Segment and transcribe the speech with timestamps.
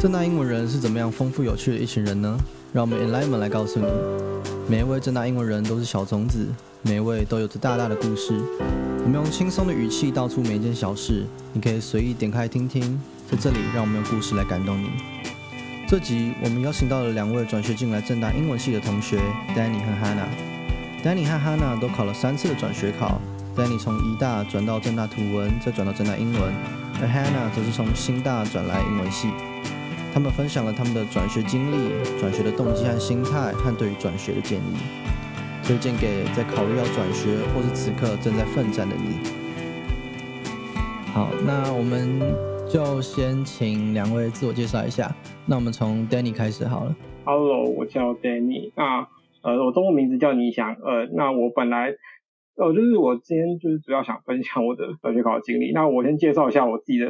[0.00, 2.38] 正大英文人是怎么样丰富有趣的一群人呢？
[2.72, 3.86] 让我们 Enlightenment 来告诉你。
[4.68, 6.46] 每一位正大英文人都是小种子，
[6.82, 8.40] 每一位都有着大大的故事。
[8.98, 13.00] 我们用轻松的语气道出每一件小事，你可以随意点开听听。
[13.28, 14.88] 在这里，让我们用故事来感动你。
[15.88, 19.18] 这集我们邀请到了两位转学进来正大英文系的同学
[19.56, 21.02] ，Danny 和 Hannah。
[21.02, 23.20] Danny 和 Hannah 都考了三次的转学考。
[23.56, 26.42] Danny 从一大转到正大图文，再转到正大英文，
[27.00, 29.26] 而 Hannah 则是从新大转来英文系。
[30.18, 34.74] 他们分享了他们的转学经历、转学的动机和心态，和对于转学的建议，
[35.62, 39.14] 推荐给在考虑要转学或是此刻正在奋战的你。
[41.14, 42.18] 好，那我们
[42.68, 45.14] 就先请两位自我介绍一下。
[45.46, 46.96] 那我们从 Danny 开始好了。
[47.24, 48.72] Hello，我叫 Danny。
[48.74, 49.06] 那
[49.42, 50.74] 呃，我中文名字叫倪翔。
[50.82, 51.94] 呃，那我本来
[52.56, 55.70] 呃，就是我今天就是主要想分享我的转学考的经历。
[55.70, 57.08] 那我先介绍一下我自己的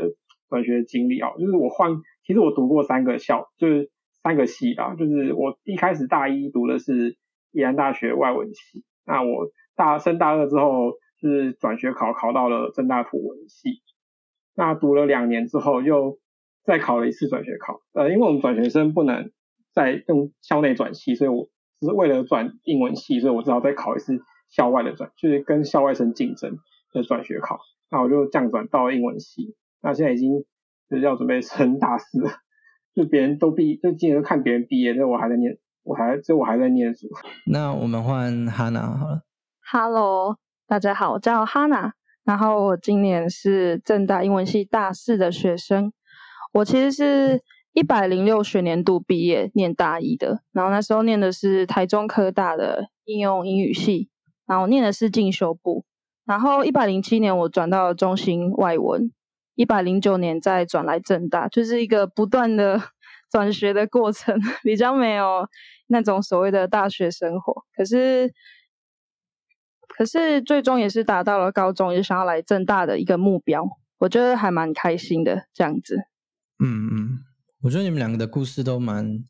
[0.51, 2.03] 转学经历啊，就是我换。
[2.29, 3.91] 其实我读过三个校，就是
[4.23, 4.95] 三个系啦。
[4.95, 7.17] 就是我一开始大一读的是
[7.53, 13.81] 宜兰大学外文系，那我大升大二之后是转学考考到了正大图文系，
[14.55, 16.19] 那读了两年之后又
[16.65, 17.81] 再考了一次转学考。
[17.95, 19.33] 呃，因为我们转学生不能
[19.73, 21.49] 再用校内转系，所以我
[21.81, 26.59] 只是为了转英文系，所以我只好再考一次校外的转，就是跟校外生竞争
[26.93, 27.59] 的转学考。
[27.91, 30.45] 那我就降转到英文系，那现在已经。
[30.91, 32.19] 就是要准备升大四，
[32.95, 37.09] 就别人都毕，就今年看别人毕业，那我还在念，我还就我还在念书。
[37.47, 39.23] 那我们换哈娜好了。
[39.71, 41.93] Hello，大家好，我叫哈娜，
[42.25, 45.93] 然后我今年是正大英文系大四的学生。
[46.55, 47.43] 我其实是
[47.75, 54.09] 一百零六学年度毕业，念大一的，然后那时候念的是台中科大的应用英语系，
[54.47, 55.85] 然后念的是进修部，
[56.25, 59.13] 然后一百零七年我转到中心外文。
[59.59, 62.81] 一百零九年再转来正大，就是一个不断的
[63.29, 65.49] 转学的过程， 比较没有
[65.89, 67.65] 那种所谓的大学生活。
[67.77, 68.33] 可是，
[69.89, 73.69] 可是最终也是达到了高中也想要来正大的一个目标，
[73.99, 75.97] 我觉得还蛮开心的这样子。
[76.61, 77.19] 嗯嗯，
[77.63, 79.25] 我觉得你们两个的故事都蛮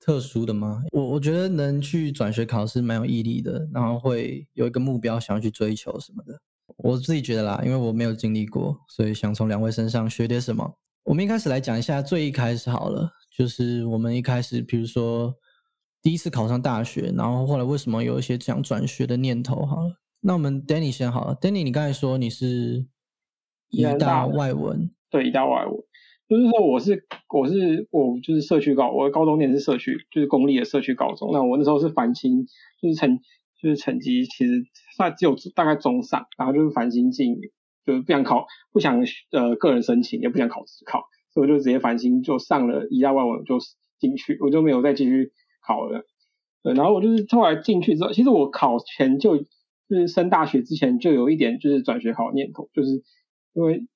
[0.00, 0.82] 特殊的嘛。
[0.90, 6.40] 我我觉得能去转学考试蛮有毅力的，然后会有一个目标想要去追求什么的。
[6.78, 10.74] 我自己觉得啦，因为我没有经历过，所以想从两位身上学点什么。
[11.04, 15.34] 我们一开始来讲一下最一开始好了，就是我们一开始，比如说
[16.00, 19.66] 第一次考上大学，然后后来为什么有一些想转学的念头？
[19.66, 19.90] 好了，
[20.20, 21.36] 那我们 Danny 先好了。
[21.40, 22.86] Danny，你刚才说你是
[23.70, 25.74] 一大外文，对，一大外文，
[26.28, 27.04] 就是说我是
[27.34, 31.30] 我是我就是社区高，我高中念是社区，就是公立的社区高中。
[31.32, 32.46] 那我那时候是繁星，
[32.80, 33.18] 就是成。
[33.62, 34.54] 就是成绩其实
[35.02, 37.36] 算只有大概中上，然后就是繁星进，
[37.84, 39.02] 就是不想考，不想
[39.32, 41.02] 呃个人申请，也不想考自考，
[41.34, 43.58] 所以我就直接繁星就上了一大外文就
[43.98, 45.32] 进去，我就没有再继续
[45.66, 46.04] 考了。
[46.62, 49.46] 对，然后我就是后来进去之后，其实我考前就就
[49.88, 53.02] 是升大学之前就有一点就是转学考念头，就是
[53.54, 53.86] 因为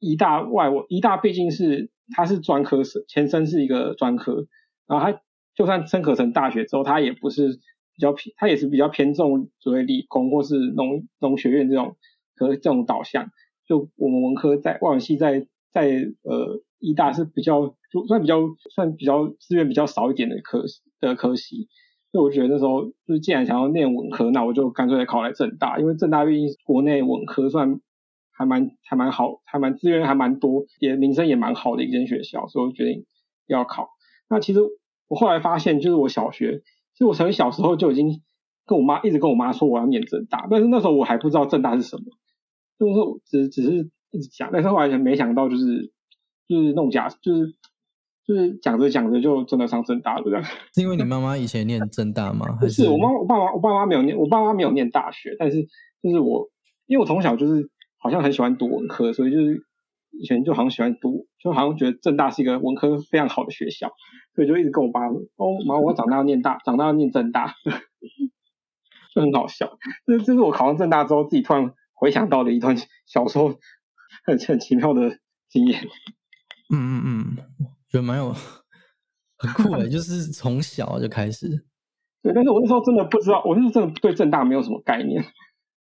[0.00, 4.46] 一大外文一大毕竟是它是专科生，前身是一个专科，
[4.86, 5.20] 然后它
[5.54, 7.60] 就算升可成大学之后，它也不是。
[7.96, 11.96] 比较偏，它也是比较偏重所谓理工或是农农学院这种
[12.36, 13.30] 和这种导向。
[13.66, 15.88] 就我们文科在外文系在在
[16.22, 18.42] 呃医大是比较就算比较
[18.74, 20.62] 算比较资源比较少一点的科
[21.00, 21.68] 的科系。
[22.12, 27.80] 所以我觉得那时候就是既然想要念文科，那我就干脆考来正大，因为正大毕竟国内文科算
[28.30, 33.06] 还蛮还蛮好，还蛮资源还蛮多，也名声也蛮好的一间学校，所以我决定
[33.46, 33.88] 要考。
[34.28, 34.60] 那其实
[35.08, 36.62] 我后来发现，就是我小学。
[36.96, 38.22] 其实我从小时候就已经
[38.64, 42.04] 跟我妈一直跟我妈说我要念正大，但是那时候我还不知道正大是什么，
[42.78, 45.92] 就是只只是一直讲，但是后来没想到就是
[46.48, 47.54] 就是弄假，就是
[48.26, 50.42] 就是讲着讲着就真的上正大了这样。
[50.42, 52.56] 是因为你妈妈以前念正大吗？
[52.58, 55.62] 不是，我妈我爸妈我爸妈没有念，我爸妈没有念大学，但是
[56.02, 56.48] 就是我
[56.86, 59.66] 因为我从小就是好像很喜欢读文科，所以就是。
[60.20, 63.90] 以前就好像喜欢读，就好像觉得正大是一个文科非常好的学校，
[64.34, 67.54] 所以就一直跟我爸说：“哦，妈，我长大要念大，长大要念正大。
[69.14, 69.78] ”就很好笑。
[70.06, 72.76] 这这是我考上正大之后，自己突然回想到的一段
[73.06, 73.48] 小时候
[74.24, 75.18] 很 很奇妙的
[75.48, 75.80] 经验。
[76.70, 77.36] 嗯嗯嗯，
[77.88, 78.34] 觉得蛮有
[79.38, 81.48] 很酷的， 就是从小就开始。
[82.22, 85.22] 对，但是我那时候真的不知道，我那时候真的对正大没有什么概念，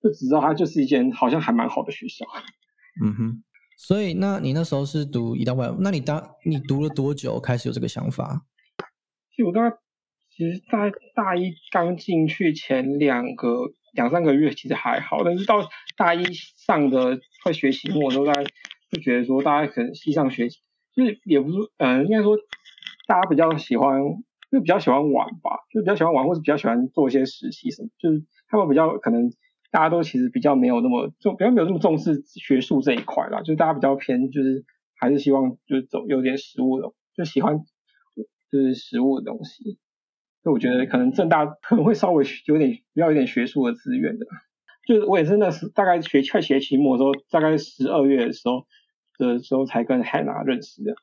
[0.03, 2.27] 就只知道它就是一间好像还蛮好的学校。
[3.05, 3.44] 嗯哼。
[3.82, 8.44] 所以，那你那时候是读一到外，那你当你读了多久开始有这个想法？
[9.31, 9.77] 其实我大概，
[10.29, 15.67] 其实在大一刚进去前两个两三个月其实还好，但是到
[15.97, 18.44] 大一上的快学期末都在
[18.91, 20.59] 就觉得说，大家可能西上学习，
[20.94, 22.37] 就是也不是，嗯，应该说
[23.09, 23.99] 大家比较喜欢，
[24.53, 29.32] 就比较喜欢玩吧，就比较喜欢玩，或是比较喜欢做一些实习什么，就是他们比较可能
[29.70, 34.64] 大家都其实比较没有那么重，比较没有那么重视学术这一块啦，就大家比较偏，就是
[34.96, 37.58] 还是希望就是走有点实物的，就喜欢
[38.50, 39.78] 就是实物的东西。
[40.43, 44.26] 所以我觉得可能正大可能会稍微有点比较有点学术的资源的，
[44.88, 48.67] 就是我也是那时大概学快学期末的时候，大概十二月的时候
[49.19, 50.94] 的时候才跟 Hanna 认识的。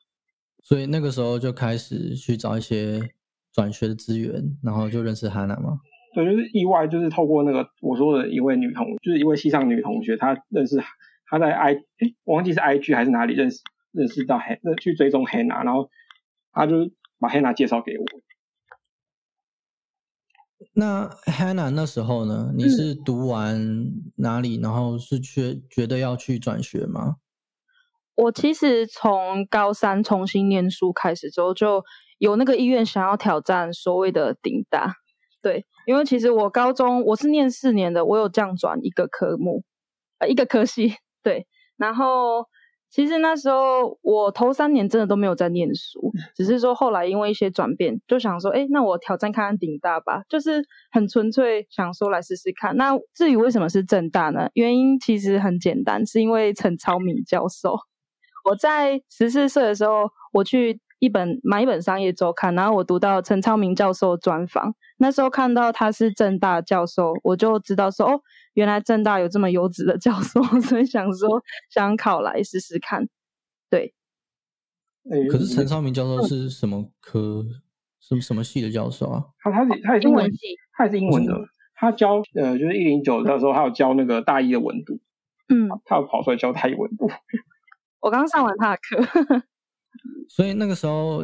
[0.62, 3.00] 所以那个时候就开始去找一些
[3.52, 5.80] 转学的资源，然后就认识 Hanna 吗？
[6.18, 10.82] 对，就是意外，就是透过那个我说的一位女同，就是一位西藏女同学，她认识
[11.26, 13.60] 她在 I，哎，我忘记是 IG 还是哪里认识
[13.92, 15.88] 认识到 Han，那去追踪 Hannah，然后
[16.50, 18.04] 她就把 Hannah 介绍给我。
[20.74, 22.50] 那 Hannah 那时候呢？
[22.56, 27.18] 你是读完哪里，然后是觉觉得要去转学吗？
[28.16, 31.84] 我其实从高三重新念书开始之后，就
[32.18, 34.94] 有那个意愿想要挑战所谓的顶大。
[35.40, 39.64] 对，因为其实我高中我是念四年的，我有降转一个科目，
[40.18, 40.94] 呃，一个科系。
[41.22, 41.46] 对，
[41.78, 42.44] 然后。
[42.90, 52.74] 其实那时候我头三年真的都没有在念书，只是说后来因为一些转变，就想说，哎，那我挑战看看顶大吧，就是很纯粹想说来试试看。
[52.78, 54.48] 那至于为什么是正大呢？
[54.54, 57.76] 原因其实很简单，是因为陈超敏教授。
[58.48, 68.20] 我在十四岁的时候，我去一本买一本商业周刊，然后我读到陈超明教授专访，那时候看到他是正大教授，我就知道说，哦。
[68.54, 71.40] 原来正大有这么优质的教授， 所以想说
[71.70, 73.08] 想考来试试看。
[73.70, 73.94] 对，
[75.30, 77.46] 可是陈超明教授是什么科、
[78.00, 79.24] 什么什么系的教授啊？
[79.38, 81.34] 他他是他也是英文系，他也是英文的。
[81.76, 84.98] 他教呃，就是一零九的时候，他有教那个大一的文读。
[85.48, 87.08] 嗯，他有跑出来教大一文读。
[88.00, 89.42] 我刚上完他的课。
[90.28, 91.22] 所以那个时候，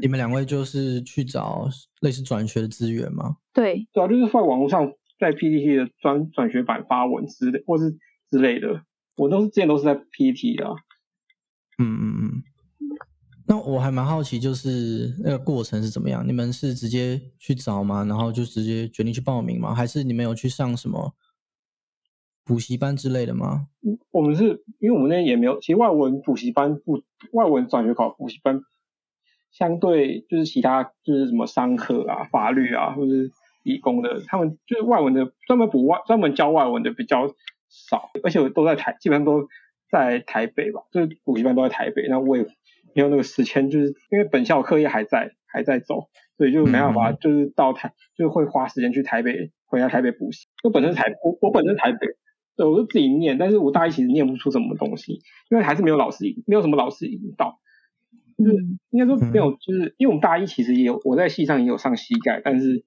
[0.00, 1.68] 你们两位就是去找
[2.00, 3.36] 类似转学的资源吗？
[3.52, 4.92] 对，对啊，就是在网络上。
[5.20, 7.92] 在 PPT 的专转学版发文之类，或是
[8.28, 8.82] 之类的，
[9.14, 10.66] 我都是之前都是在 PPT 的。
[11.78, 12.42] 嗯嗯嗯。
[13.46, 16.26] 那我还蛮好奇，就是那个过程是怎么样？
[16.26, 18.04] 你们是直接去找吗？
[18.04, 19.72] 然后就直接决定去报名吗？
[19.72, 21.14] 还是你们有去上什么
[22.52, 23.68] 补习班之类的吗？
[24.10, 27.02] 我们是因为我们那边也没有，其实外文补习班不
[27.32, 28.60] 外文转学考补习班，
[29.50, 33.30] 相对就是其他就是什么商科啊、法律啊，或者是。
[33.64, 37.28] 理工的，他们就是外文的，专门补外、专门教外文的比较
[37.68, 39.46] 少，而且我都在台，基本上都
[39.88, 42.08] 在台北吧，就是补习班都在台北。
[42.08, 50.48] 那我也没有那个时间，就是因为本校课业还在，还在走，所以就没办法，就是到台，就是会花时间去台北，回来台北补习。
[50.64, 52.08] 我本身台，我我本身台北，
[52.56, 55.20] 对，我就自己念，但是我大一其实念不出什么东西，
[55.50, 57.60] 因为还是没有老师，没有什么老师引导，
[58.38, 58.52] 就是
[58.90, 62.84] 应该说没有，就是因为我们大一其实也有，我在系上也有上膝盖，但是。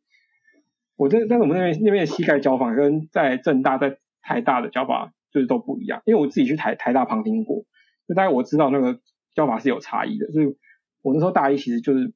[0.98, 7.66] 我这但是我们那边那边的膝盖教法跟在正大在台大的教法就是都不一样，因为我自己去台台大旁听过，
[8.08, 9.02] 就大概我知道那个
[9.34, 10.56] 教法是有差异的，所以
[11.02, 12.14] 我那时候大一其实就是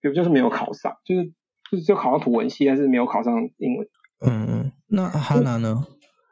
[0.00, 1.32] 就就是没有考上，就是
[1.72, 3.88] 就就考上图文系，但是没有考上英文。
[4.24, 5.84] 嗯嗯，那哈娜呢？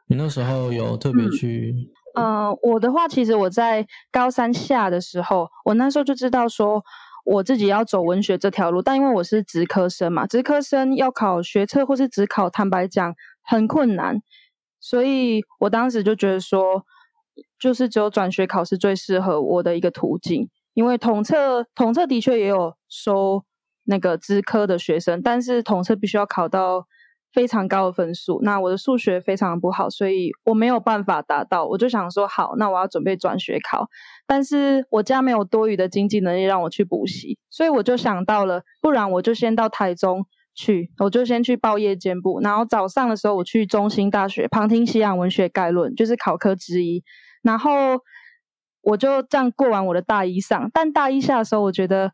[0.07, 1.75] 你那时候有特别去？
[2.15, 6.83] 呃，我的话其实我在高三下的时候，我那时候就知道说。
[7.29, 14.21] 我自己要走文学这条路，但因为我是职科生嘛，职科生要考学测或是职考，坦白讲很困难，
[14.79, 16.85] 所以我当时就觉得说，
[17.59, 23.43] 就是只有转学考是最适合我的一个途径，因为统测统测的确也有收
[23.83, 26.87] 那个职科的学生，但是统测必须要考到。
[27.33, 31.65] 非常高的分数，那我的数学非常不好，所以我没有办法达到。
[31.65, 33.87] 我就想说，好，那我要准备转学考，
[34.25, 47.03] 但是我家没有多余的经济能力让我去补习，所以我就想到了，不然我就先到台中去，我就先去报夜间部，然后早上的时候我去中兴大学旁听西洋文学概论，就是考科之一，
[47.43, 47.71] 然后
[48.81, 52.13] 我就这样过完我的大一上，但大一下的时候，我觉得。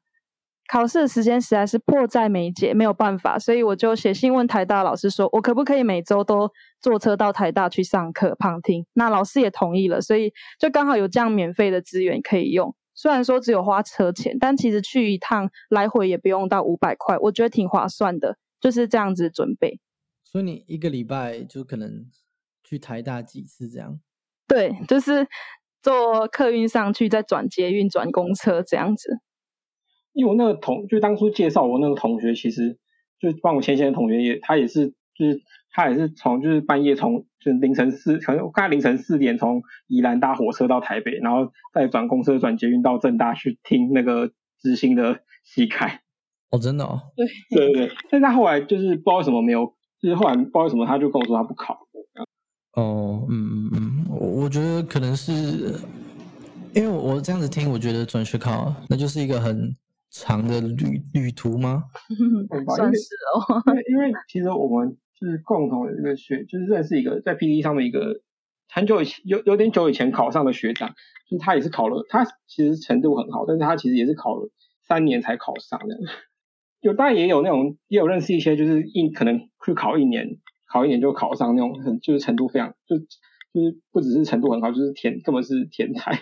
[0.68, 8.86] 考试的时间实在是迫在眉睫，没有办法，所以我就写信问台大老师，说我可不可以每周都坐车到台大去上课旁听？
[8.94, 12.76] 那老师也同意了，所以就刚好有这样免费的资源可以用。
[12.96, 18.38] 虽然说只有花车钱，但其实去一趟来回也不用到五百块，我觉得挺划算的。
[18.62, 19.82] 就是这样子准备。
[20.24, 22.06] 所以你一个礼拜就可能
[22.64, 24.00] 去台大几次这样？
[24.48, 25.28] 对，就是
[25.82, 29.20] 坐客运上去，再转捷运、转公车这样子。
[30.14, 32.78] 因为我那个同，就当初介绍我那个同学，其实
[33.20, 35.42] 就帮我牵线的同学也，他也是，就是
[35.72, 46.02] 他也是从就是半夜从就凌晨四，可能刚才凌晨四点从宜兰搭火车到台北，然后再转公车转捷运到正大去听那个知心的膝盖。
[46.52, 47.02] 哦，真的哦。
[47.16, 51.88] 对对对对，但是他后来就是不知道为什么没有，就是后来不知道为什么他就跟我说他不考。
[52.76, 55.32] 哦，嗯嗯嗯，我我觉得可能是
[56.76, 59.76] 因为我这样子听，我觉得转学考那就是一个很
[60.16, 61.86] 长的旅旅途吗？
[62.78, 63.02] 算是
[63.36, 68.22] 哦， 因为因为其实我们就是共同的一个学，就是认识一个在 PPT 上面一个
[68.70, 70.94] 很久以前有有点久以前考上的学长，
[71.30, 74.52] 就是他也是考了，他其实程度很好，但是他其实也是考了
[74.88, 75.98] 三年才考上的。
[76.80, 80.38] 有当然也有那种也有认识一些，就是一可能去考一年。
[80.72, 86.20] 考一年就考上那种很就是程度非常就就是不只是程度很好，就是天根本是天才，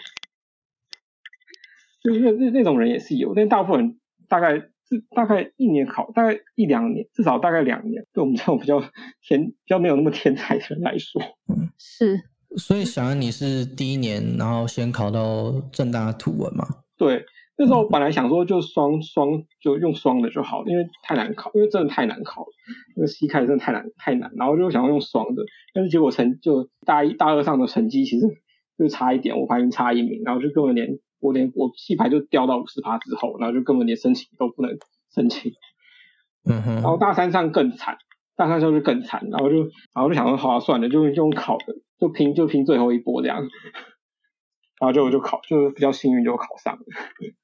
[2.03, 8.81] 就是那那那种人也是有，但大部分大概至大概一年考大概一两年，至少大概两年，对我们这种比较
[9.21, 12.19] 天比较没有那么天才的人来说，嗯，是。
[12.57, 16.65] 所以小安你是第一年，然后先考到正大图文嘛？
[16.97, 17.23] 对。
[17.57, 22.47] 那时候本来想说就双双就用双的就好，因为太难考，因为真的太难考了，
[22.95, 28.25] 那个西开真的太难太难，然后就想要用双的，但是结果成就大一大二上的成绩其实
[28.79, 34.77] 就差一点，我排名差一名，然后就根本连我连我系排就掉到五十趴之后，然后就根本连申请都不能
[35.13, 35.53] 申请，
[36.45, 37.97] 嗯哼，然后大三上更惨，
[38.35, 39.57] 大三上就更惨，然后就
[39.93, 43.47] 然后就想说好算了，就用考的，就拼就拼最后一波这样。
[44.81, 46.81] 然后就就考，就比较幸运就考上了。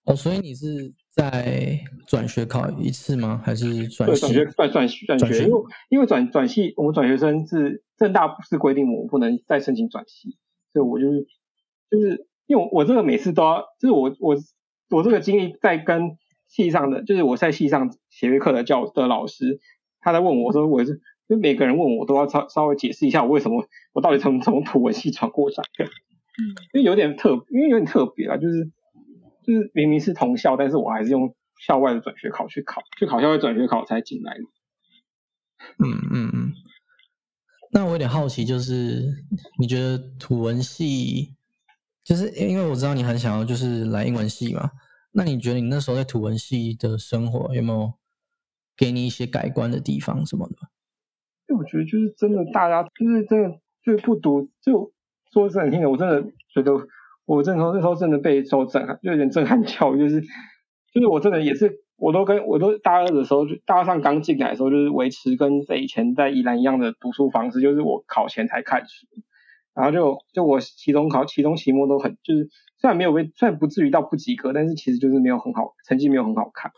[0.05, 3.39] 哦，所以你是在转学考一次吗？
[3.45, 4.11] 还是转？
[4.17, 10.35] 学转转转学，因为因为转转系，我们转学生是正大不是规定我们不能再申请转系，
[10.73, 11.27] 所以我就是
[11.91, 14.35] 就是因为我这个每次都要，就是我我
[14.89, 19.59] 我这个经历在跟系上的，就是我在系上协约课的教的老师，
[19.99, 25.85] 他在问我说，我是就每个人问我都要稍稍微解释一下我为什么我到底从从土文系转过来的。
[25.85, 28.71] 嗯，因为有点特，因为有点特别啊，就是
[29.43, 34.43] 就是明明是同校，但是我还是用校外的转学考去考，去考校外转学考才进来的。
[35.83, 36.53] 嗯嗯嗯。
[37.73, 39.03] 那我有点好奇，就是
[39.59, 41.35] 你觉得土文系，
[42.07, 44.71] 就是因为我知道你很想要就是来英文系嘛，
[45.11, 47.91] 那你觉得你那时候在土文系的生活有没有
[48.77, 50.55] 给你一些改观的地方什么的？
[51.49, 54.93] 因为我觉得就是真的，大家就是真的就是不读就。
[55.33, 56.23] 说是很听的，我真的
[56.53, 56.71] 觉得，
[57.25, 60.21] 我真的那时候真的被受震撼，就有点震撼教育，就是，
[60.93, 69.05] 就是我真的也是，我都跟我都大二的时候，就大二上刚进来的时候，就是维持跟在以前在宜兰一样的读书方式，就是我考前才看书，
[69.77, 72.49] 然后就就我期中考、期中、期末都很，就是
[72.81, 76.71] 虽然没有被，虽然不至于到不及格，但是其实就是没有很好，成绩没有很好看，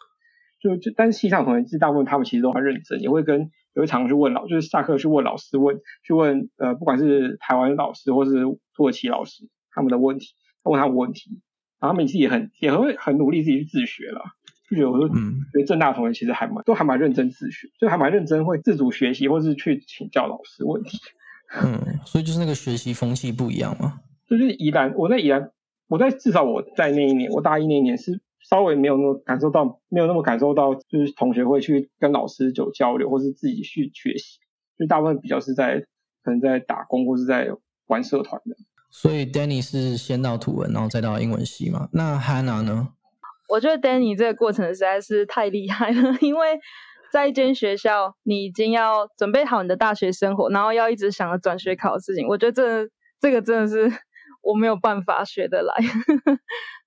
[0.61, 3.49] 就就但是系上同学，其实大部分他们其实都很认真，也会跟。
[3.75, 11.39] 有会常去问老，就是下课去问老师，问去问呃，不管是台湾老师或是土耳其老师，他们的问题，问他们问题，
[11.79, 14.23] 然后他们自己也很也会很努力自己去自学了。
[14.67, 20.97] 就觉得我说，嗯，觉得正大同学其实还蛮都还蛮认真自学，就还蛮认真会自主学习，或是去请教老师问题。
[21.63, 24.01] 嗯，所以就是那个学习风气不一样嘛。
[24.27, 25.51] 就是宜兰，我在宜兰，
[25.87, 28.21] 我在至少我在那一年，我大一那一年是。
[28.41, 34.39] 稍微没有那么感受到，没有那么感受到，就是同学会去跟老师有交流，或是自己去学习，
[34.79, 35.85] 就大部分比较是在
[36.23, 37.49] 可能在打工或是在
[37.87, 38.55] 玩社团的。
[38.89, 41.89] 所以 Danny 是先到图文，然后再到英文系嘛？
[41.91, 42.87] 那 Hannah 呢？
[43.49, 46.47] 我觉得 Danny 这个过程实在是太厉害了， 因为
[47.11, 52.89] 在一间学校，你已经要准备好你的大学生活，然后要一直想着转学考的事情，我觉得这
[53.19, 53.91] 这个真的是
[54.43, 55.73] 我没有办法学得来。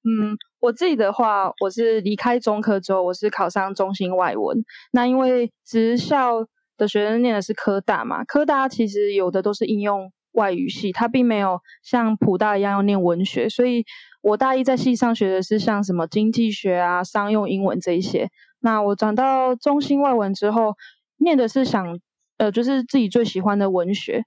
[0.05, 4.65] 嗯，我自己的话，我是离开中科之后，我是考上中心外文。
[4.93, 6.45] 那因为职校
[6.77, 13.49] 的学生念的是科大嘛，科大其实有的都是应用外语系，它并没有像普大一样要念文学。
[13.49, 13.85] 所以
[14.23, 18.29] 我大一在系上学的是像什么经济学啊、商用英文这一些。
[18.63, 20.75] 那我转到中心外文之后，
[21.19, 22.01] 念的是想
[22.39, 24.25] 呃，就是自己最喜欢的文学。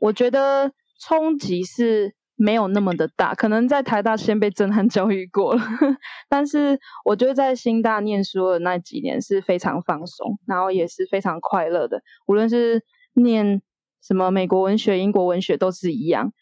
[0.00, 2.14] 我觉得冲击是。
[2.42, 5.60] 没有那么的大，可能在台大先被震撼教育过了，
[6.26, 12.00] 但是我觉得在新大念书的那几年是非常放松，然后也是非常快乐的。
[12.26, 13.60] 无论是念
[14.00, 16.32] 什么美国文学、英国文学都是一样。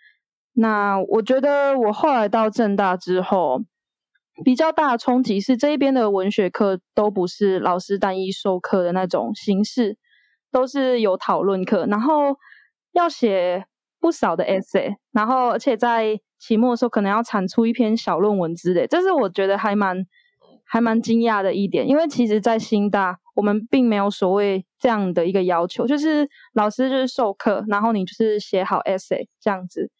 [0.52, 3.62] 那我觉得我后来到正大之后，
[4.44, 9.96] 比较大的冲击是这一边的文学课都不是老师单一授课的那种形式，
[10.50, 12.36] 都是有讨论课，然后
[12.92, 13.66] 要写。
[14.00, 20.06] 不少的 essay，然后而且在期末的时候可能要产出一篇小论文之类，这是我觉得还蛮
[20.64, 29.90] 还蛮惊讶的一点，因为其实，在新大我们并没有所谓这样的一个要求，就是老师就是授课，然后你就是写好 essay 这样子。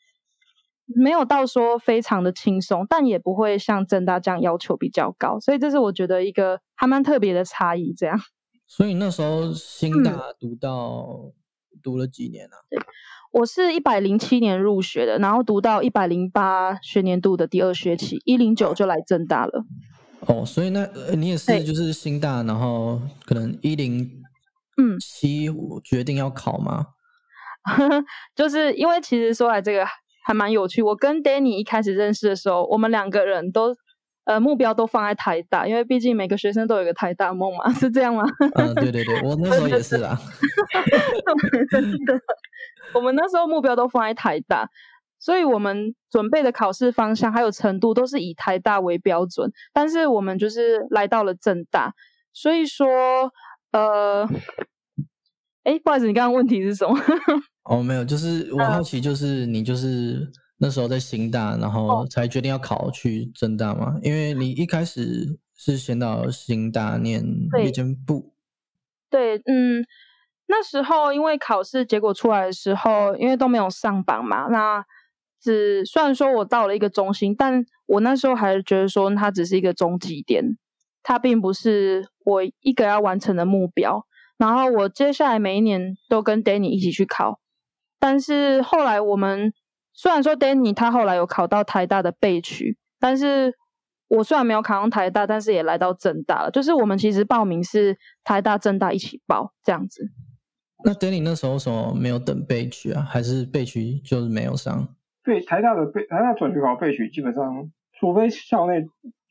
[0.95, 7.93] 没有到说非常的轻松，但也不会像正大这样要求比较高，所以这是我觉得一个还蛮特别的差异。
[7.93, 8.19] 这样，
[8.67, 11.33] 所以那时候新大读到
[11.83, 12.57] 读了几年啊？
[12.71, 12.81] 对，
[13.33, 19.65] 我是一百零七年入学的，然后读到一百零八学年度的第二学期，一零九就来正大了。
[20.21, 24.03] 哦，所以那你也是就是新大，然后可能一零
[24.77, 25.49] 嗯七
[25.85, 26.87] 决定要考吗？
[28.35, 29.87] 就是因为其实说来这个
[30.29, 30.83] 还蛮有趣。
[30.83, 33.75] 我跟 Danny 一开始认识的时候，我们两个人都
[34.25, 38.25] 呃目标都放在台大，因为毕竟每个学生都有一个台大梦嘛， 是这样吗？
[38.57, 40.19] 嗯，对对对，我那时候也是啊。
[41.71, 42.21] 真的，
[42.93, 44.69] 我们那时候目标都放在台大。
[45.19, 51.93] 所以我们准备的考试方向还有程度都是以台大为标准，但是我们就是来到了正大，
[52.35, 53.33] 所以说，
[53.73, 54.29] 呃，
[55.65, 56.95] 哎，不好意思，你刚刚问题是什么？
[57.69, 60.27] 哦，没有，就是我好奇，就是你就是
[60.59, 63.99] 那时候在新大，然后才决定要考去正大嘛？
[64.03, 67.23] 因为你一开始是先到新大念
[67.63, 68.33] 夜间部。
[69.11, 69.85] 对，嗯，
[70.47, 74.85] 那时候因为考试结果出来的时候，因为都没有上榜嘛，那。
[75.41, 80.59] 只虽然说我到了一个中心，但我那时候还是觉得说它只是一个终极点，
[81.01, 84.05] 它并不是我一个要完成的目标。
[84.37, 87.39] 然后我接下来每一年都跟 Danny 一起去考，
[87.99, 89.53] 但是后来我们
[89.93, 93.53] 虽然说 Danny 他后来有考到台大的备取，但是
[94.09, 96.51] 我虽然没有考上台大，但是也来到正大了。
[96.51, 100.11] 就是我们其实报名是台大、正大一起报这样子。
[100.85, 103.03] 那 Danny 那时候什么没有等备取啊？
[103.03, 104.95] 还是备取就是没有上？
[105.25, 108.87] 对台大的备台大转学考备取，基本上除非校内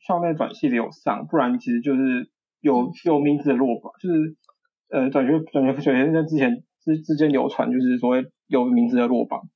[0.06, 2.28] 校内转系的有上，不然其实就是
[2.60, 4.36] 有有名字的落榜，就是
[4.90, 9.48] 呃转学转学转学生之前之之间流传，就是所谓有名字的落榜，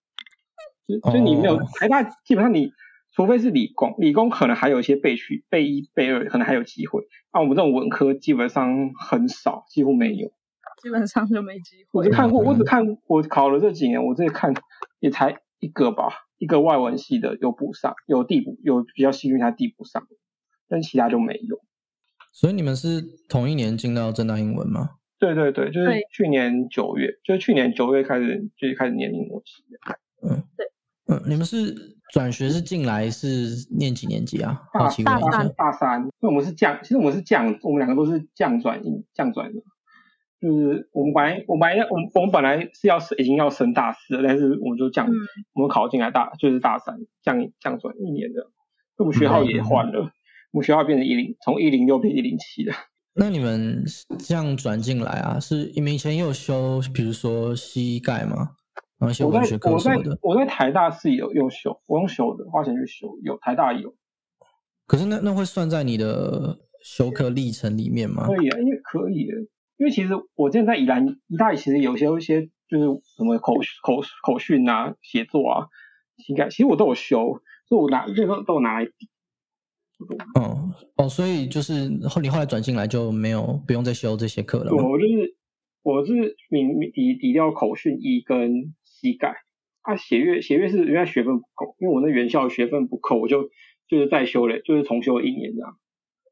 [0.86, 2.72] 就就你没有台大，基本上你
[3.12, 7.02] 除非是理工，理工可能还有一些备取备一备二，可能还有机会，
[7.32, 10.28] 那我们这种文科基本上很少，几乎没有，
[10.82, 11.88] 基本上就没机会。
[11.92, 14.54] 我只看过，我只看我考了这几年，我这看
[15.00, 16.28] 也才一个吧。
[16.38, 20.08] 一个外文系的有补上，有递补，有比较幸运他递补上，
[20.68, 21.60] 但其他就没有。
[22.32, 24.96] 所以你们是同一年进到正大英文吗？
[25.22, 29.98] 对对对，就是去年九月，就是去年九月开始就开始念英文系的。
[30.28, 30.66] 嗯，对，
[31.06, 31.72] 嗯，你们是
[32.12, 34.62] 转学是进来是念几年级啊？
[34.74, 38.82] 大大三，大三，因为我们是降，其实我们是降，我们两个都是降转
[39.14, 39.60] 降转的。
[40.40, 45.08] 就是我们本来，我本来，我们我们本来是要已经要升大四了，但是我们就降，
[45.54, 48.50] 我们考进来大就是大三，降降转一年的。
[48.96, 50.10] 我们学号也换了，
[50.50, 52.72] 我们学号变成一零，从一零六变一零七的。
[53.14, 53.84] 那你们
[54.18, 55.38] 这样转进来啊？
[55.38, 58.56] 是你们以前有修，比如说膝盖吗？
[58.98, 60.18] 然后一些文学课什么的。
[60.22, 63.94] 我在台大是有有修，我用修的，花钱去修，有台大有。
[64.86, 68.26] 可是那那会算在你的修课历程里面吗？
[68.26, 69.32] 可以啊，因为可以的。
[69.76, 75.66] 因为其实我之前在宜兰，宜大其实有些一些就是什么口口口训啊、写作啊，
[76.16, 78.80] 膝盖其实我都有修，所以我拿这个都有拿。
[80.34, 84.72] 哦哦，所以就是后你后来转进来就没有不用再修这些课了。
[84.72, 85.36] 我就是
[85.82, 89.34] 我是明抵抵掉口训一跟膝盖，
[89.82, 93.44] 啊写乐写乐是因为学分不够，因为我那原校学分不够，我就
[93.88, 95.76] 就是再修了，就是重修一年这样。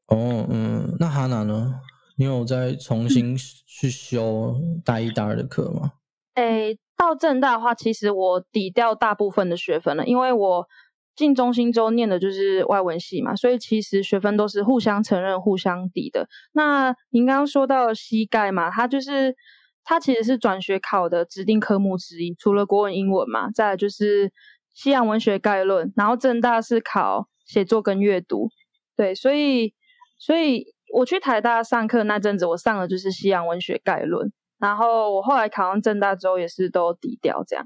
[0.07, 1.75] 哦嗯，那哈娜呢？
[2.17, 4.55] 你有再重新去修
[4.85, 5.93] 大一、大二的课吗？
[6.35, 10.67] 诶，到正大的话，其实我抵掉大部分的学分了，因为我
[11.15, 16.27] 进中心州念的就是外文系嘛，所以其实学分都是互相承认、互相抵的。
[16.53, 19.35] 那您刚刚说到膝盖嘛，它就是
[19.83, 24.31] 它其实是转学考的指定科目之一，除了国文、英文嘛，再来就是
[24.73, 28.49] 西洋文学概论，然后正大是考写作跟阅读，
[28.95, 29.73] 对，所以
[30.17, 30.73] 所以。
[30.93, 37.65] 我去台大上课那阵子，我上的就是西洋文学概论，然后我后来考上正大之后也是都抵掉这样。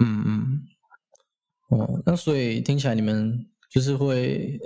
[0.00, 0.39] 嗯嗯，
[1.70, 4.58] 哦，那所以听起来你们就是会，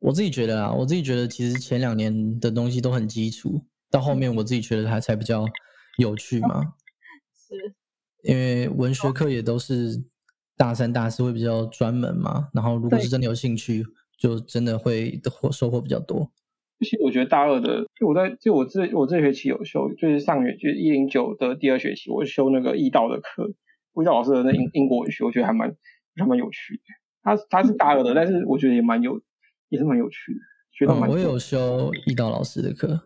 [0.00, 5.46] 我自己觉得啊，我自己觉得其实前两年的东西都很基础，到后面我自己觉得它才比较
[5.98, 6.74] 有趣嘛。
[7.32, 7.54] 是，
[8.22, 10.02] 因为文学课也都是
[10.56, 13.84] 大三、大四会比较专门嘛，然后如果是真的有兴趣，
[14.18, 16.30] 就真的会获收获比较多。
[16.80, 23.50] 其实我觉得大二的，就我在就我这我这学期有修，就是上学就是一零九的第二学期，我修那个易道的课，
[24.00, 25.74] 易道老师的那英英国文学，我觉得还蛮
[26.18, 26.82] 还蛮有趣的。
[27.22, 29.20] 他他是大二的，但是我觉得也蛮有，
[29.68, 30.40] 也是蛮有趣的，
[30.72, 31.08] 学到蛮。
[31.08, 33.00] 我有修易道老师的课，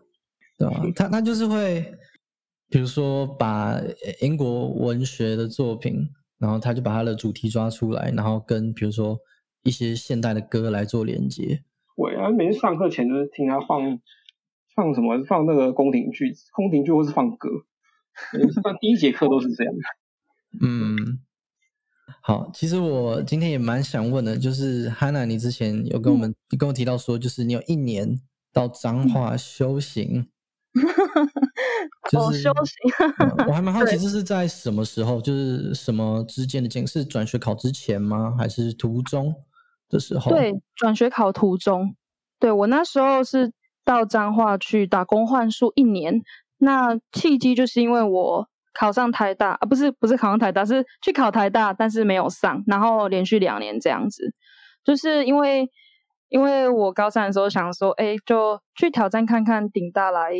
[0.57, 0.81] 对吧？
[0.95, 1.93] 他他就是会，
[2.69, 3.79] 比如说把
[4.21, 6.09] 英国文学的作品。
[6.39, 9.17] 然后他就把他的主题抓出来，然后跟比如说
[9.63, 11.63] 一些现代的歌来做连接。
[11.95, 13.97] 对啊，每次上课前就是听他放
[14.75, 17.47] 放什么，放那个宫廷剧、宫廷剧，或是放歌。
[18.61, 19.79] 放第一节课都是这样的。
[20.67, 21.21] 嗯，
[22.25, 28.17] 好，其实我今天也蛮想问的，就是 Hanna，你之前有跟我们，你跟我提到说，就是你有一年
[28.53, 30.25] 到彰化修行。
[32.15, 33.45] 哦，修行。
[33.45, 35.19] 我还蛮 好奇，这是在什么时候？
[35.19, 36.87] 就是什么之间的间？
[36.87, 38.33] 是转学考之前吗？
[38.37, 39.35] 还是途中
[39.89, 40.31] 的时候？
[40.31, 41.93] 对，转学考途中。
[42.39, 43.51] 对我那时候是
[43.83, 46.21] 到彰化去打工换宿一年。
[46.59, 54.33] 那契机就是因为我考上台大啊，不是不是考上台大，是去考台大，但是没有上，然后连续两年这样子。
[54.83, 55.69] 就是因为
[56.29, 60.31] 因为我高三的时候想说，哎，就去挑战看看顶大来。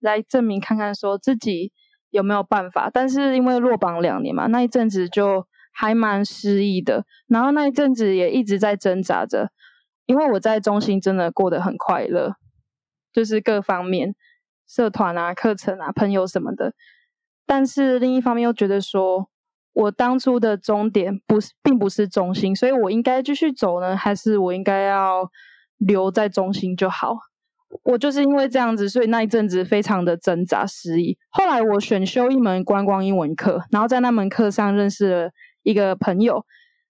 [0.00, 1.72] 来证明看看，说自己
[2.10, 2.88] 有没有办法。
[2.88, 7.04] 但是因为落榜两年嘛，那一阵子就还蛮失意的。
[7.26, 9.50] 然后那一阵子也一直在挣扎着，
[10.06, 12.36] 因为我在中心真的过得很快乐，
[13.12, 14.14] 就是各方面
[14.68, 16.74] 社团啊、课程啊、朋友什么的。
[17.48, 19.30] 但是另一方面又觉得说，
[19.72, 25.30] 我当初的终点不是，并不是中心，所以我应该继续走呢，还是我应该要
[25.78, 27.16] 留在中心就好？
[27.84, 31.16] 我就是因为这样子，所以那一阵子非常的挣扎失意。
[31.30, 35.30] 后来我选修一门观光英文课，然后在那门课上认识了
[35.62, 36.44] 一个朋友。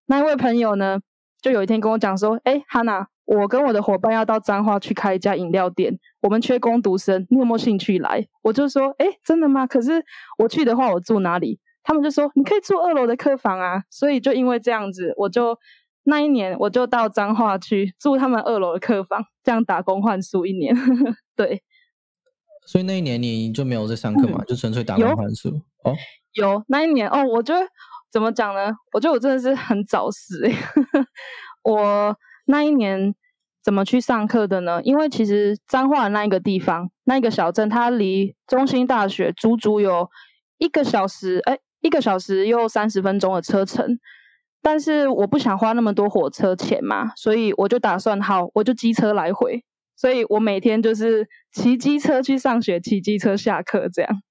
[0.07, 0.99] 那一位朋友呢，
[1.41, 9.67] 就有一天跟我讲说：“哎，哈娜，我跟我的伙伴要到彰化去开一家饮料店，我们缺工读生，你有没有兴趣来？”我就说：“哎，真的吗？
[9.67, 10.03] 可是
[10.39, 15.59] 我去的话，我住哪里？”他们就说：“你可以住二楼的客房啊。”所以就因为这样子，我就。
[16.05, 20.75] 那一年我就到彰化去住他们二楼的客房，这样打工换宿一年。
[21.37, 21.63] 对，
[22.67, 25.51] 所以那一年你就没有在上课嘛，就纯粹打工换宿。
[25.85, 25.95] 哦，
[26.33, 27.61] 有那一年哦，我觉得
[28.11, 28.73] 怎么讲呢？
[28.95, 30.49] 我觉得我真的是很早死。
[31.63, 32.17] 我
[32.51, 33.15] 那一年
[33.63, 34.81] 怎么去上课的呢？
[34.83, 40.09] 因为其实彰化那一个地方，那一个小镇，它离中心大学足足有
[40.57, 43.99] 一个小时，哎，一个小时又三十分钟的车程。
[44.63, 49.63] 但是我不想花那么多火车钱嘛，所以我就打算好，我就机车来回，
[49.95, 54.23] 所以我每天就是骑机车去上学，骑机车下课这样。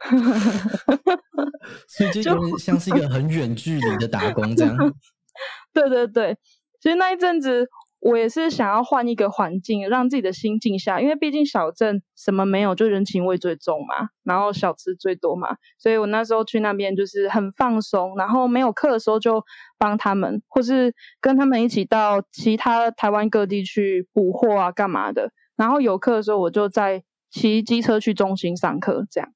[1.88, 4.76] 所以就像是一个很远距离的打工这样。
[5.72, 6.36] 对对对，
[6.84, 7.66] 其实那一阵子。
[8.04, 19.42] 我也是想要换一个环境，让自己的心静下，因为毕竟小镇什么没有，就人情味最重嘛，然后小吃最多嘛，所以我那时候去那边就是很放松，然后没有课的时候就
[19.78, 29.32] 帮他们，或是跟他们一起到其他台湾各地去补货啊，干嘛的，然后有课的时候我就在骑机车去中心上课，这样。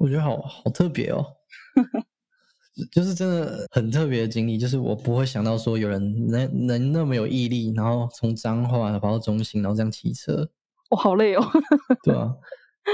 [0.00, 1.24] 我觉得好好特别哦。
[2.90, 10.48] 就是真的很特别的经历，就是我不会想到说有人能能那么有毅力，然后从彰化跑到中心，然后这样骑车，
[10.90, 11.42] 我好累哦。
[12.04, 12.34] 对啊，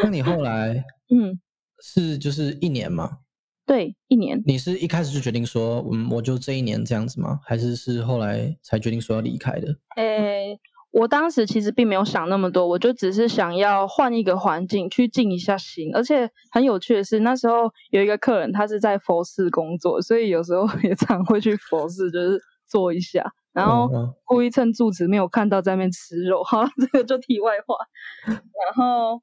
[0.03, 1.38] 那你后来嗯
[1.83, 3.18] 是就是一年吗？
[3.66, 4.42] 对，一年。
[4.46, 7.40] 你是一开始就决定说，嗯，我就这一年这样子吗？
[7.44, 9.77] 还是是后来才决定说要离开的？
[9.96, 10.59] 诶。
[10.99, 15.95] 我当时其实并没有想那么多，我就只是想要换一个环境去静一下心。
[15.95, 23.91] 而且很有趣的是，那时候有一个客人，他是在佛寺工作，所以有时候 也常会去佛寺，就是坐一下，然后
[24.25, 26.43] 故意趁住持没有看到在那边吃肉。
[26.43, 27.77] 好， 这个就题外话。
[28.25, 28.39] 然
[28.75, 29.21] 后，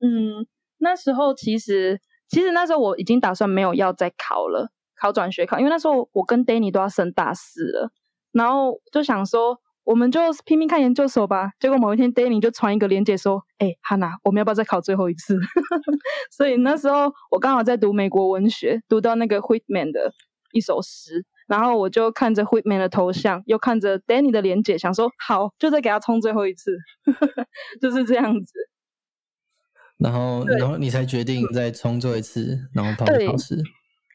[0.00, 1.98] 嗯，那时候其实
[2.28, 7.90] 其实那时候我已经打算没有要再考了，考转学考，因为那时候我跟 Danny 都要升大四了，
[8.32, 9.58] 然后就想说。
[9.86, 11.52] 我们就拼命看研究所吧。
[11.60, 15.38] 结果某一天，Danny 就传一个链接说：“哎，Hanna，我们要不要再考最后一次？”
[16.36, 20.12] 所以那时候我刚好在读美国文学，读到那个 Whitman 的
[20.50, 26.76] 一首诗，然后我就看着 Whitman 的头像，又看着 Danny 的连结，想说：“好，就再给他冲最后一次。”
[27.80, 28.52] 就是这样子。
[29.98, 33.56] 然后，然后你才决定再冲最后一次，然后考考试。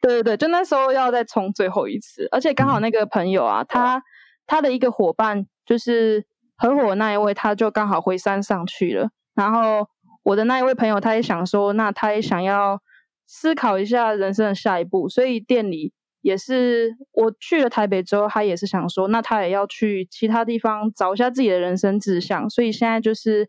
[0.02, 4.04] 对对对，就那时候要再冲最后一次，而且刚好那个朋友啊，他
[4.46, 5.48] 他的一个伙伴。
[5.64, 6.26] 就是
[6.58, 9.10] 合伙那一位，他就刚好回山上去了。
[9.36, 9.88] 然后
[10.24, 12.82] 我的那一位朋友，他也想说，那他也想要
[13.26, 15.08] 思考一下人生的下一步。
[15.08, 22.50] 所以店里也是我去了台北之后，他也是想说，那他也要去其他地方找一下自己的人生志向。
[22.50, 23.48] 所以现在就是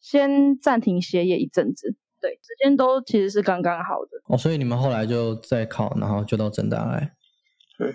[0.00, 4.10] 先暂停歇业一阵子，对，时间都其实是刚刚好的。
[4.28, 7.12] 哦，所以你们后来就再考，然后就到正大来。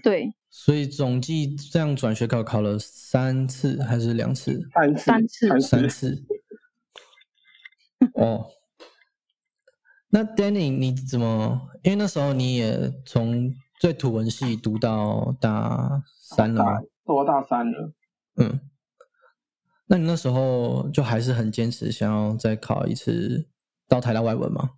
[0.04, 4.68] 对，所以总计这样转学考考了三次还是两次？
[4.98, 6.24] 三次，三次。
[8.14, 8.48] 哦，
[10.10, 11.70] 那 Danny 你怎么？
[11.84, 16.82] 因为那时候你也从最土文系读到大三了吗？
[17.06, 17.94] 读到大三了。
[18.36, 18.60] 嗯，
[19.88, 23.48] 那你那时候就还是很坚持，想要再考一次
[23.88, 24.72] 到台大外文吗？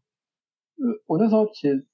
[0.78, 1.86] 呃，我那时候其实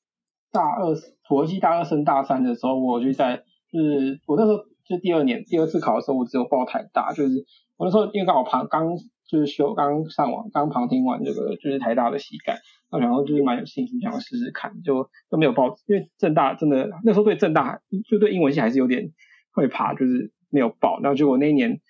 [0.55, 0.95] 大二
[1.27, 7.45] 土文系大二升大三的时候，我就在就是我那时候就第二年第二次考的时候，我只有报台大，就是
[7.77, 8.95] 我那时候因为刚好旁刚
[9.27, 12.57] 就是修刚上网刚旁听完这个就是台大的膝盖，
[12.89, 19.11] 然后就是蛮有信心想要试试看，就都没有报，因为正大真的那时候对正大就对英文系还是有点
[19.51, 21.81] 会怕，就是没有报，然后结果那一年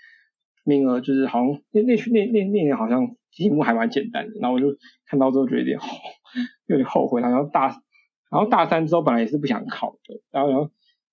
[0.63, 4.67] 名额就是好像那那那那那年好像题目还蛮简单的，然后我就
[5.05, 5.79] 看到之后觉得有点
[6.67, 7.81] 有点后悔，然后大
[8.35, 10.69] 然后大三之后本来也是不想考的，然后然后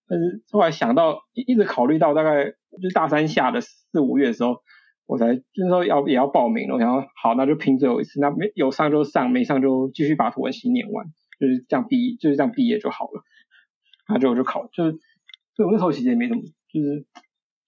[0.08, 4.62] 但是后来想到一直考虑到大概就是大三下的四五月的时候。
[5.04, 11.06] 我才就是说要也要报名了，然后好那就拼最后一次，那没有上就上，没上就继续把图文系念完，
[11.38, 13.22] 就是这样毕就是这样毕业就好了。
[14.06, 14.92] 然后就我就考，就是
[15.54, 17.04] 所以我那时候其实也没怎么，就是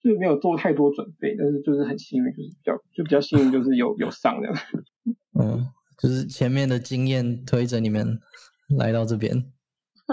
[0.01, 4.55] 就是没有做太多准备，但是就是很幸运，就是比较就比较幸运，就是有有上这样。
[5.37, 5.67] 嗯，
[5.99, 8.19] 就是前面的经验推着你们
[8.77, 9.51] 来到这边。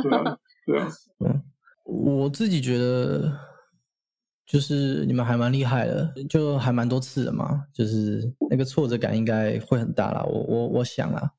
[0.02, 0.88] 对啊，对啊，
[1.24, 1.42] 嗯，
[1.84, 3.50] 我自己觉得。
[4.44, 10.22] 就是你们还蛮厉害的，就还蛮多次的嘛，就是那个挫折感应该会很大啦。
[10.24, 11.30] 我我我想啊，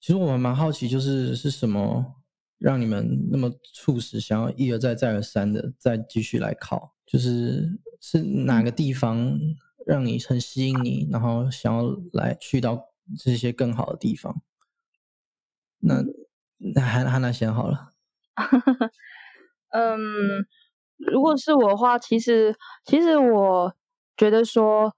[0.00, 2.04] 其实我蛮好奇，就是是什么
[2.58, 6.96] 让你们那么促使想要一而再再而三的再继续来考？
[7.06, 9.38] 就是是哪个地方
[9.86, 12.82] 让你很吸引你，然后想要来去到
[13.20, 14.42] 这些更好的地方？
[15.78, 16.02] 那
[16.58, 17.92] 那还还那先好了。
[19.70, 19.98] 嗯。
[21.12, 22.52] 如果是我的话，其实
[22.84, 23.72] 其实我
[24.16, 24.92] 觉得说，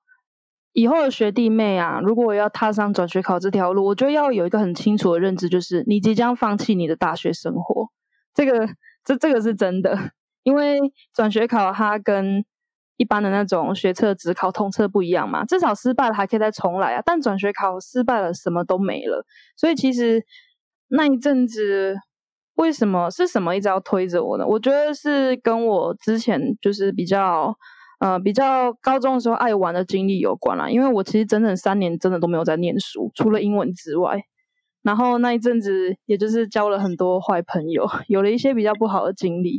[0.73, 7.88] 以后的学弟妹啊，如果要踏上转学考这条路，我觉得要有一个很清楚的认知，就是你即将放弃你的大学生活。
[8.33, 8.66] 这个
[9.05, 10.81] 这这个是真的，因为
[11.12, 12.42] 转学考它跟
[12.96, 17.03] 一般的那种学测只考通测不一样嘛，至少失败了还可以再重来啊。
[17.05, 19.27] 但转学考失败了，什么都没了。
[19.55, 20.25] 所以其实
[20.90, 21.96] 那一阵子。
[22.57, 24.46] 为什么是什么一直要推着我呢？
[24.46, 27.55] 我觉得是跟我之前就是比较
[28.00, 30.68] 呃比较高中的时候爱玩的经历有关啦。
[30.68, 34.20] 因为我其实整整三年真的都没有在念书，除了英文之外。
[34.83, 39.59] 然后那一阵子也就是交了很多坏朋友， 有了一些比较不好的经历。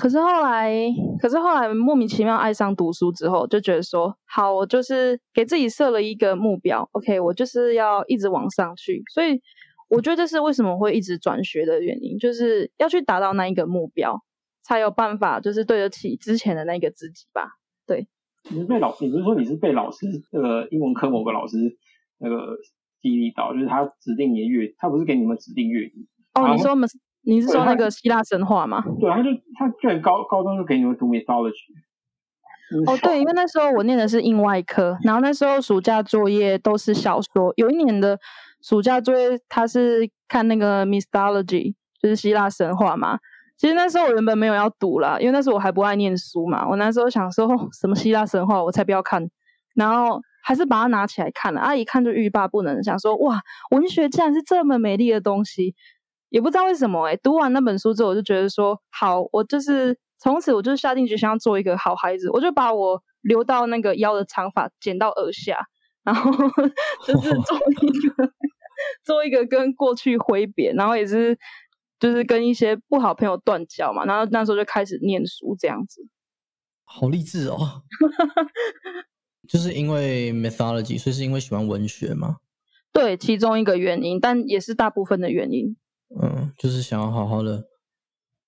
[0.00, 0.72] 可是后来，
[1.20, 9.42] 可是后来莫名其妙爱上读书之后，就觉得说好，我就是给自己设了一个目标，OK，我就是要一直往上去，所以。
[9.88, 14.20] 我觉得这是为什么会一直转学的原因，就是要去达到那一个目标，
[14.64, 17.50] 才有办法就是对得起之前的那个自己吧。
[17.86, 18.08] 对，
[18.50, 21.56] 你是被老，你不是说你是被老师那个英文科某个老师
[22.18, 22.56] 那个
[23.00, 25.94] 激励到，就是他指定你的阅，他不是给你们指定阅读。
[26.34, 26.88] 哦，你说我们，
[27.22, 28.82] 你是说那个希腊神话吗？
[29.00, 31.54] 对，他就他居然高高中就给你们读 mythology。
[32.88, 38.18] 哦，对，因为那时候我念的是英外科，然后那时候暑假作业都是小说，有一年的。
[38.62, 43.18] 暑假作业他是看那个 mythology，就是希腊神话嘛。
[43.56, 46.68] 其实那时候我原本没有要读啦，因为那时候我还不爱念书嘛。
[46.68, 49.30] 我那时候想说什么希腊神话，我才不要看。
[49.74, 53.40] 然后还是把它拿起来看了，啊，一看就欲罢不能，想说哇，
[53.70, 55.74] 文学竟然是这么美丽的东西，
[56.28, 57.16] 也不知道为什么哎。
[57.16, 65.58] 读完那本书之后，我就觉得说好，我就是从此我就下定决心要做一个好孩子，我就把我留到那个腰的长发剪到耳下，
[66.04, 66.30] 然后
[67.06, 68.32] 就是做一个。
[69.06, 71.38] 做一个跟过去挥别，然后也是
[71.98, 76.06] 就是跟一些不好朋友断交嘛，然后那时候就开始念书这样子，
[76.84, 77.82] 好励志哦！
[79.48, 82.38] 就是因为 mythology，所以是因为喜欢文学吗？
[82.92, 85.76] 对，其中一个原因，但也是大部分的原因。
[86.20, 87.64] 嗯，就是想要好好的，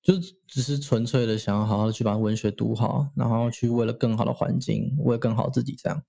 [0.03, 0.15] 就
[0.49, 6.03] 只是纯粹的想要好好的去把文学读好，然后去为了更好的环境，为了更好自己这样。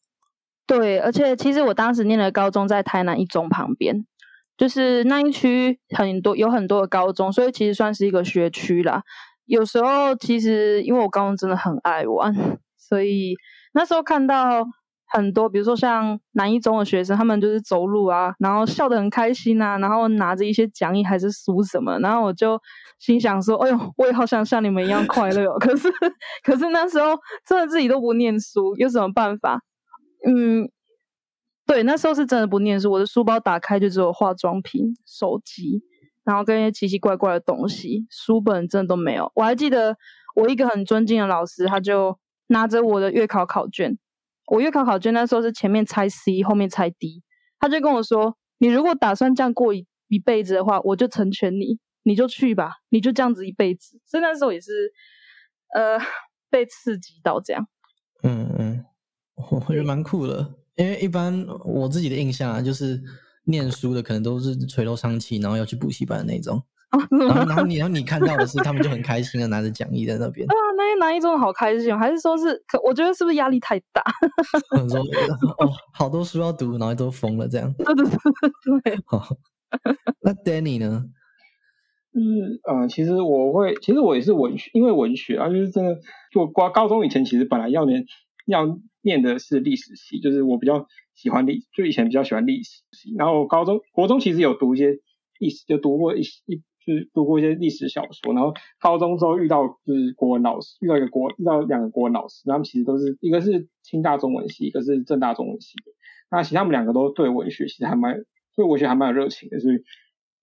[0.66, 4.06] 对，而且其实我当时念的高中在台南一中旁边，
[4.60, 9.02] 就是那一区很多有很多的高中，所以其实算是一个学区啦。
[9.46, 12.36] 有时候其实因为我高中真的很爱玩，
[12.78, 13.36] 所以
[13.74, 14.66] 那时候看到
[15.08, 22.62] 很多，比如说像南一中的学生，他们就是走路啊，然后笑得很开心啊，然后拿着一些讲义还是书什么，然后我就
[23.00, 25.90] 心想说：“哎呦，我也好想像你们一样快乐。”可是，
[26.44, 27.18] 可是那时候
[27.48, 29.62] 真的自己都不念书，有什么办法？
[30.28, 30.70] 嗯，
[31.70, 35.84] 对，那时候是真的不念书，我的书包打开就只有化妆品、手机，
[36.24, 39.32] 然后跟一些奇奇怪怪的东西，书本真的都没有。
[39.36, 39.96] 我还记得
[40.36, 44.00] 我一个很尊敬的老师，他就拿着我的月考考卷，
[44.48, 47.22] 我月考考卷那时候是前面猜 C，后面猜 D，
[47.60, 54.00] 他就跟我说：“你如果打算这样过一一辈子的话，我就成全你。”你就去吧，你就这样子一辈子。
[54.06, 54.92] 所以那时候也是，
[55.76, 56.00] 呃，
[56.50, 57.68] 被刺激到这样。
[58.24, 58.86] 嗯嗯，
[59.36, 63.00] 我觉得蛮酷的，因为一般我自己的印象啊，就是
[63.44, 66.64] 念书的可能都是垂头丧气，然后要去补习班的那种。
[67.12, 70.48] 然后然后你然后你看到的是他们就很开心的拿着讲义在那边。
[70.48, 72.56] 啊，那些拿一真的好开心，还是说是？
[72.66, 74.02] 可我觉得是不是压力太大？
[74.90, 75.00] 说
[75.60, 77.72] 哦，好多书要读，然后都疯了这样。
[77.74, 79.00] 对对对对。
[79.06, 79.28] 好，
[80.22, 81.06] 那 Danny 呢？
[82.16, 85.96] 嗯呃，其实我会，其实我也是文学，因为文学啊，就是真的，
[86.32, 88.04] 就高高中以前其实本来要念
[88.48, 88.66] 要
[89.02, 93.14] 念的是历史系，就是我比较喜欢历，就以前比较喜欢历史系。
[93.18, 95.00] 然后高中国中其实有读一些
[95.40, 96.62] 历史，就读过一一。
[96.88, 105.92] 就是读过一些历史小说，然后高中之后遇到就是国文老师，遇到一个国遇到两个国文老师，他们其实都是一个是清大中文系，一个是正大中文系的。
[106.32, 108.24] 那其实他们两个都对文学其实还蛮
[108.56, 109.84] 对文学还蛮有热情的，所以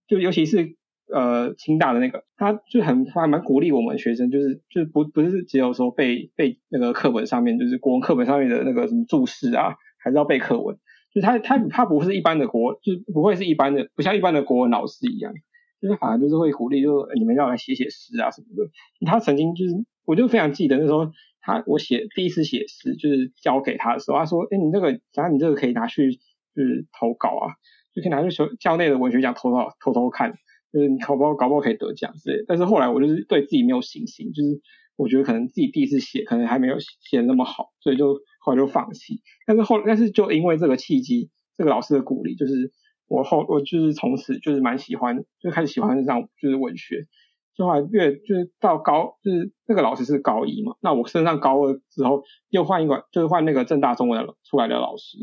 [0.07, 0.77] 就尤其是
[1.13, 10.77] 呃清大的那个，他就很还蛮鼓励我们学生，就是就是不不是只有说背背那个课本上面就是国文课本上面的那个什么注释啊，还是要背课文。
[11.13, 15.33] 就他他他不是一般的国，就不会是一般的，不像一般的国文老师一样。
[15.81, 18.71] 就是反而就是会鼓励，就是你们要来写写诗啊什么的。
[19.07, 19.75] 他曾经就是，
[20.07, 21.11] 我就非常记得那时候，
[21.43, 27.53] 他我写第一次写诗，就是交给他的时候，他说：“哎，你这个，然后你这个可以拿去就是投稿啊，
[27.95, 30.33] 就可以拿去校校内的文学奖投稿偷偷看，
[30.77, 34.61] 就是你考不好搞不好可以得奖之类。”但是后来我就是对自己没有信心，就是
[34.97, 39.23] 我觉得可能自己第一次写可能还没有写的那么好，所以就后来就放弃。
[39.47, 42.73] 但是后但是就因为这个契机，这个老师的鼓励，就是。
[43.09, 47.07] 我后我就是从此就是蛮喜欢，就开始喜欢上就是文学，
[47.55, 55.19] 就后来越就是到高就是那个老师是高一嘛，那我升上高二之后又换一个就是换那个正大中文出来的老师，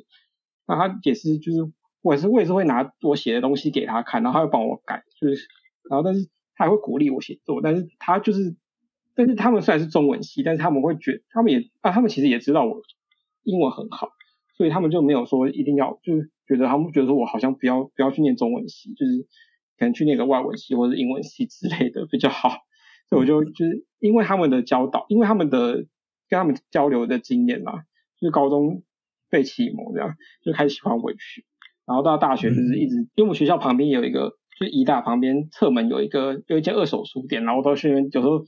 [0.66, 1.58] 那他也是就是
[2.04, 5.48] 我也是我也是会拿我写的东西给他看，然后他会帮我改，就是
[5.89, 8.56] 然后但是他也会鼓励我写作，但是他就是
[9.16, 12.82] 但是他们虽然是中文系，但是他们会觉他们也啊他们其实也知道我
[13.42, 14.10] 英文很好，
[14.56, 16.30] 所以他们就没有说一定要就是。
[16.46, 19.26] 觉得他们觉得说我好像不要不要去念中文系，就是
[19.80, 22.58] 可能去念个外文系或者英文系之类的比较好。
[23.08, 25.76] 所以我就就是因为他们的教导，因为他们的
[26.28, 27.84] 跟他们交流的经验嘛，
[28.20, 28.84] 就是高中
[29.30, 31.46] 被启蒙这样，就开始喜欢文学。
[31.86, 38.39] 然后到大学就是一直，因为我们学校旁边有一个，就是医大旁边侧门有一个有一间二手书店，然后到去那边有时候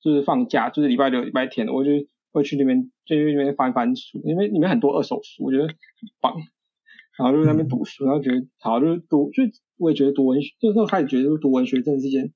[0.00, 1.90] 就是放假，就是礼拜六礼拜天，我就
[2.32, 5.74] 会去那边就去那边翻翻书，因为里面很多二手书，我觉得很
[6.20, 6.34] 棒。
[7.18, 9.42] 然后就在那边读书，然后觉得好，就是读，就
[9.76, 12.32] 我也觉得读文学，就那时候开始觉得读文学真的是一件，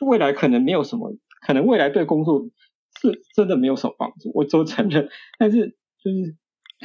[0.00, 1.14] 未来可能没有什么，
[1.46, 2.48] 可能未来对工作
[2.98, 5.10] 是真的没有什么帮助，我都承认。
[5.38, 6.34] 但是就是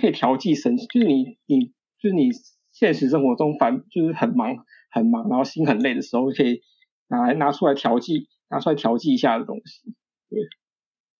[0.01, 1.67] 可以调剂身心，就是你你
[2.01, 2.31] 就是你
[2.77, 4.55] 现实生活中烦，就是很忙
[4.91, 6.61] 很忙，然后心很累的时候，可以
[7.07, 9.95] 拿来拿出来调剂，拿出来调剂一下的东西。
[10.29, 10.39] 对，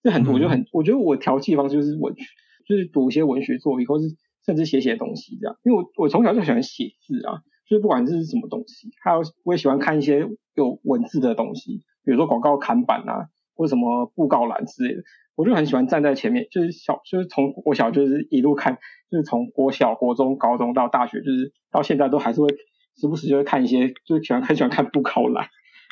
[0.04, 2.24] 这很多，我就很，我觉得我调剂方式就是文学，
[2.68, 4.16] 就是读一些文学作品，或是。
[4.46, 15.02] 甚至写写东西这样，因为我我从小就喜欢写字啊，就是不管是什么东西，还有我也喜欢看一些有文字的东西，比如说广告看板啊，或者什么布告栏之类的，
[15.38, 18.80] 我就很喜欢站在前面，就是小就是从我小就是一路看，
[19.12, 22.48] 就是从国小、国中、高中到大学，就是到现在都还是会
[22.96, 25.48] 时不时就会看一些，就是喜欢很喜欢看布考栏，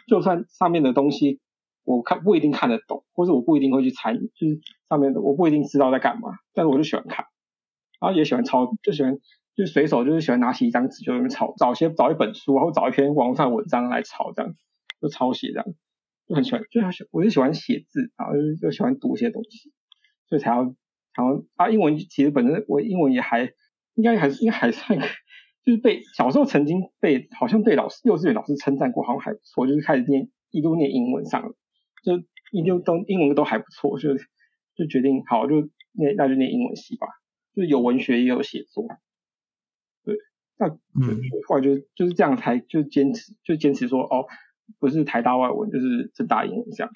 [0.07, 1.39] 就算上面的东西
[1.83, 7.27] 我看不一定看得懂，或者我不一定会去参与，就是上面的我不一定知道在干嘛，但是我就喜欢看。
[8.01, 9.19] 然后也喜欢抄，就喜欢
[9.55, 14.53] 就随手就是喜欢拿起一张纸就那边抄，找些找一本书，然后找一篇网络上文章来抄，这样
[14.99, 15.65] 就抄写这样，
[16.27, 19.71] 就很喜欢，就很喜，我就喜欢写字，然后就就喜欢读一些东西，
[20.27, 23.51] 所以才要，然后啊，英文其实本身我英文也还
[23.95, 24.99] 应该还是应该还算，
[25.63, 31.55] 就是被小时候曾经被好像被老师幼稚园老师称赞过，好像还不错，就是开始念一路念英文上了，
[32.03, 34.15] 就一路都英文都还不错，就
[34.75, 37.07] 就决定好就念那就念英文系吧。
[37.55, 38.85] 就有文学也有写作，
[40.03, 40.17] 对，
[40.57, 44.25] 那嗯后来就就是这样才就坚持就坚持说哦，
[44.79, 46.91] 不是台大外文就是正大英文这样。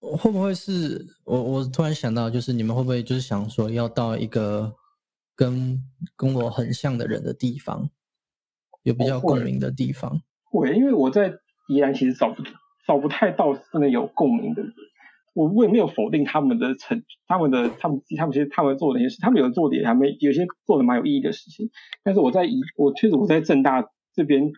[0.00, 4.72] 会不会是我我突然想到，就是你们会不会就是想说要到一个
[5.34, 5.82] 跟
[6.16, 7.90] 跟我很像的人的地方，
[8.84, 10.20] 有比较共鸣的地方？
[10.44, 11.34] 会，因为我在
[11.68, 12.42] 宜兰其实找不
[12.86, 14.72] 找不太到真的有共鸣的人。
[15.34, 21.70] 我我也没有否定他们的成，他们的他们他们其实他们做的那些事，他们有做的也还没有些做的蛮有意义的事情。
[22.02, 24.50] 但是我在宜我确实我在正大这边，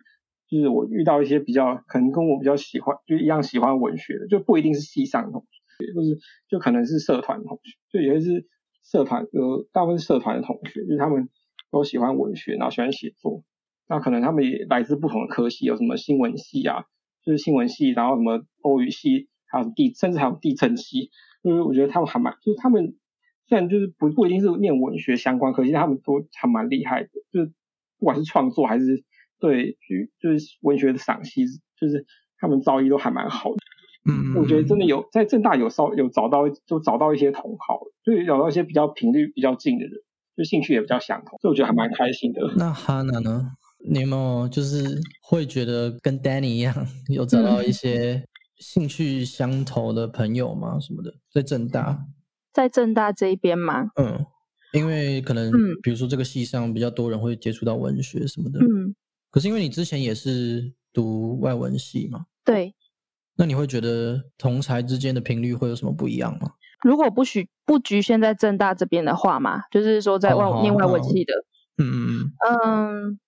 [0.51, 5.46] 就是我遇到一些比较可能跟我比较喜欢就一样喜欢文学的，就不一定是系上同
[5.78, 8.48] 学，就是就可能是社团同学，就有些是
[8.82, 11.28] 社团有大部分是社团的同学，就是他们
[11.70, 13.44] 都喜欢文学，然后喜欢写作。
[13.88, 16.84] 那可能他们也来自不同的科系，有什么新闻系啊，
[17.24, 21.11] 就是新闻系，然后什么欧语系，还有地，甚至还有地震系，
[21.44, 22.96] 就是我觉得他们还蛮，就是他们
[23.46, 27.53] 虽然就是不不一定是念文学相关，可是他们都还蛮厉害的，就是
[27.98, 29.05] 不管是创作还是
[29.41, 29.76] 对
[30.20, 31.45] 就是文学的赏析，
[31.80, 32.05] 就是
[32.38, 33.57] 他们造诣都还蛮好的。
[34.09, 39.93] 嗯，我觉得真的有在正大有稍有找到，就找到一些同好，就找到一些比较频率比较近的人，
[40.36, 42.41] 就兴趣也比较相同，所以我觉得还蛮开心的。
[42.57, 43.53] 那哈娜呢？
[43.82, 48.22] 你有没有就是会觉得跟 Danny 一样，有找到一些
[48.59, 50.78] 兴趣相投的朋友吗？
[50.78, 52.05] 什么的，在正大，
[52.53, 53.91] 在正大这一边吗？
[53.97, 54.26] 嗯，
[54.74, 55.51] 因为可能，
[55.82, 58.95] 比如说这个系上比较多人会接触到文学什么的，嗯，
[59.30, 62.74] 可是因为你之前也是读外文系嘛，对，
[63.36, 66.52] 那你会觉得同才之间的频率会有什么不一样吗？
[66.82, 71.32] 如果不许不局限在正大这边的话嘛，就是说在外念外文系的，
[71.78, 72.32] 嗯嗯嗯，
[72.64, 73.20] 嗯。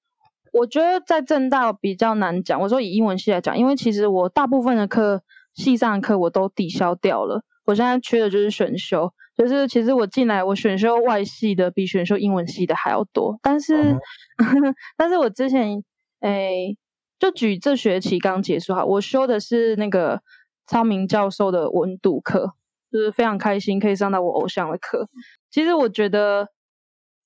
[0.53, 2.61] 我觉得在正大比较难讲。
[2.61, 5.23] 我说以英文系来讲，因为其实我大部分的课
[5.55, 7.43] 系上的课我都抵消掉了。
[7.65, 13.39] 我现在缺的就是选修，就是其实我进来我选修外系的比选修英文系的还要多。
[13.41, 13.97] 但是，
[14.99, 15.83] 但是我之前
[16.23, 16.77] 诶，
[17.19, 20.23] 就举这学期刚结束哈，我修的是那个
[20.67, 22.55] 昌明教授的文读课，
[22.91, 25.09] 就是非常开心可以上到我偶像的课。
[25.51, 26.49] 其实我觉得。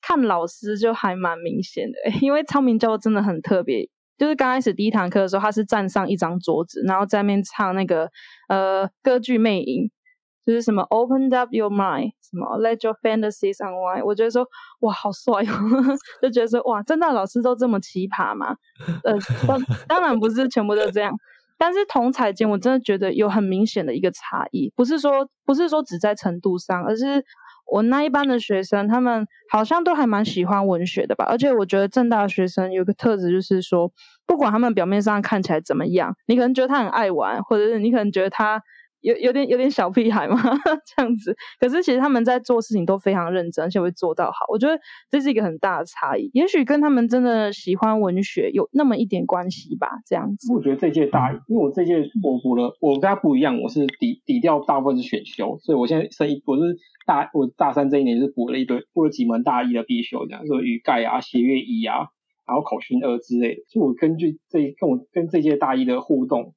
[0.03, 3.88] 看老师就还蛮明显的， 因为昌明教授真的很特别。
[4.16, 8.09] 就是刚开始第一堂课的时候，他是站上一张桌子，然后在面唱那个
[8.49, 9.90] 呃歌剧魅影，
[10.47, 14.05] 就是什么 opened up your mind，什么 Let your fantasies unwind。
[14.05, 14.47] 我觉得说
[14.80, 18.55] 哇好帅哦， 就觉得说哇，真的老师都这么奇葩吗？
[19.03, 19.12] 呃，
[19.49, 21.12] 当当然不是全部都这样，
[21.59, 27.24] 但是同彩间我真的觉得有很明显的一个差异，不是说不是说只在程度上，而是。
[27.68, 31.24] 我那一班的学生，他们好像都还蛮喜欢文学的吧？
[31.28, 33.90] 而且我觉得正大学生有个特质，就是说，
[34.24, 38.62] 不管他们表面上看起来怎么样，你可能觉得他很爱玩，或者是你可能觉得他。
[39.07, 40.36] 有有点有点小屁孩嘛，
[40.84, 41.32] 这样子。
[41.61, 44.46] 可是其实他们在做事情都非常认真，而且会做到好。
[44.48, 44.76] 我觉得
[45.09, 49.88] 这是一个很大的差异，也许跟他们真的喜欢文学有那么一点关系吧。
[50.04, 50.52] 这样子。
[50.52, 56.76] 我觉得这届大，因为我这届我补了，我跟他不一样，我是抵抵掉大部分是选修，所以我现在剩一，我是
[57.07, 62.09] 大我大三这一年是补了一堆，补了几门大一的必修，这样说语盖啊、协乐一啊，
[62.44, 63.62] 然后口训二之类的。
[63.70, 66.54] 就我根据这跟我跟这届大一的互动，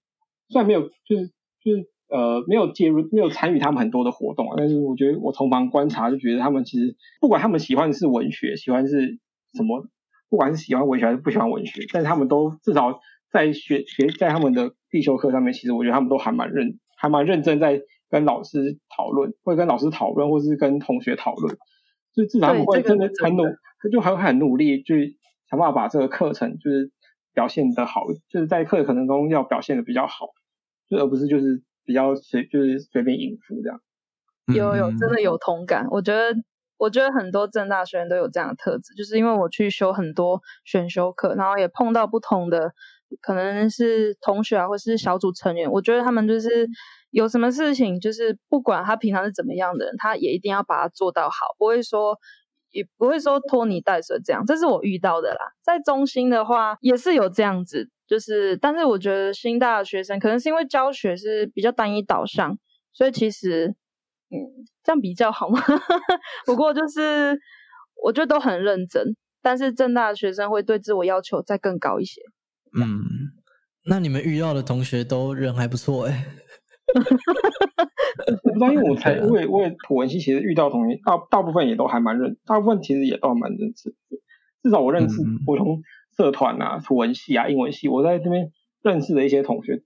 [0.47, 1.27] 虽然没有，就是
[1.63, 1.87] 就是。
[2.09, 4.55] 呃，没有介入，没有参与他们很多的活动啊。
[4.57, 9.19] 但是我觉得我从旁观察，就觉得他们其实不管他们喜欢的是文学，喜欢是
[9.53, 9.87] 什么，
[10.27, 12.99] 不管是喜欢文学还是不喜欢文学，但是他们都至少
[13.31, 17.79] 在学学在他们的必修课上面，其实我觉得他们都还蛮认，还蛮认真在
[18.09, 21.55] 跟老师讨论，或者跟老师讨论，或是跟同学讨论，
[22.15, 23.43] 就至少他们会真的很努，
[23.91, 26.91] 就很很努力去想办法把这个课程就是
[27.35, 30.29] 表现的好，就是在课程中要表现的比较好，
[30.89, 31.61] 就而不是就是。
[31.89, 33.81] 比较随就是随便应付这样，
[34.55, 35.87] 有有真的有同感。
[35.89, 36.35] 我觉得
[36.77, 42.73] 我觉得很多正大学生都有这样的特质，就是因为我去修很多选修课，然后也碰到不同的
[43.21, 45.71] 可能是同学啊，或是小组成员。
[45.71, 46.69] 我觉得他们就是
[47.09, 52.19] 有什么事情，就是不管他平常是怎么样的人，他也一定要把它做到好，不会说
[52.69, 54.45] 也不会说拖泥带水这样。
[54.45, 55.39] 这是我遇到的啦。
[55.63, 57.89] 在中心的话也是有这样子。
[58.09, 62.57] 就是，但是我觉得新大的学生可能是因为教学是比较单一导向，
[62.91, 63.67] 所以其实，
[64.31, 65.61] 嗯，这样比较好吗？
[66.47, 67.37] 不过就是
[68.03, 72.19] 我觉得都很认真，但是正大的学生会对自我要求再更高一些。
[72.75, 72.99] 嗯，
[73.85, 76.25] 那你们遇到的同学都人还不错哎。
[78.43, 83.93] 我不知道，因为我才，因为我也土文系，其实遇到同学大大部分也都还蛮认，大部分其实也都蛮认识，
[84.63, 85.79] 至少我认识我从。
[86.19, 88.51] 社团啊，图文系啊，英文系，我在这边
[88.81, 89.83] 认识的一些同学，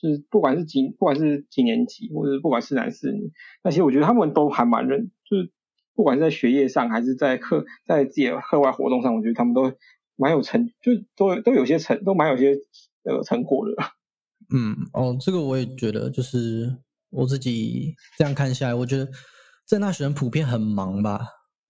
[0.00, 3.30] 就是不管是几，不管是几年级，或者不管是男是女，
[3.62, 5.52] 那些我觉得他们都还蛮认，就是
[5.94, 9.70] 不管是在学业上，还是在课，在自己的课外活动上，我觉得他们都
[10.16, 12.56] 蛮有成，就都都有些成，都蛮有些
[13.04, 13.74] 呃成果的。
[14.54, 16.74] 嗯，哦，这个我也觉得，就是
[17.10, 19.06] 我自己这样看下来，我觉得
[19.66, 21.20] 在那学生普遍很忙吧。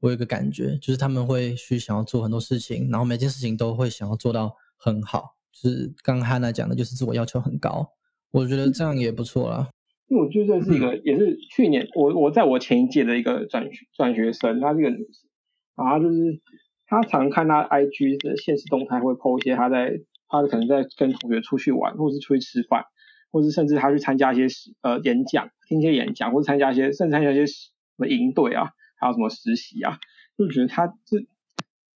[0.01, 5.37] 我有一个感觉，就是他们会去想要做很多事情，然后每件事情都会想要做到很好。
[5.53, 7.89] 就是刚刚汉娜讲的，就是自我要求很高。
[8.31, 9.71] 我觉得这样也不错啦。
[10.09, 13.67] 因为我觉得这是一个，也是去年我我在我前一届的一个转
[13.97, 15.29] 转学生，她是个女生，
[15.77, 16.41] 然后就是
[16.87, 19.93] 她常看她 IG 的现实动态，会 po 一些她在
[20.29, 22.85] 她可能在跟同学出去玩，或是出去吃饭，
[23.33, 24.47] 或是甚至她去参加一些
[24.83, 28.69] 呃演讲，听一些演讲，或者参加一些甚至参加一些什么营队啊。
[28.99, 29.99] 还有什么实习啊？
[30.37, 31.27] 就觉得他这，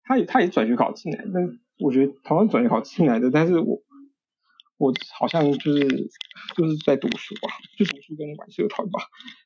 [0.02, 3.82] 他也他也转学考进来，但我觉得台湾转学考进来的，但是我
[4.78, 6.10] 我好像就是
[6.56, 9.00] 就是在读书吧，就读书跟管社团吧。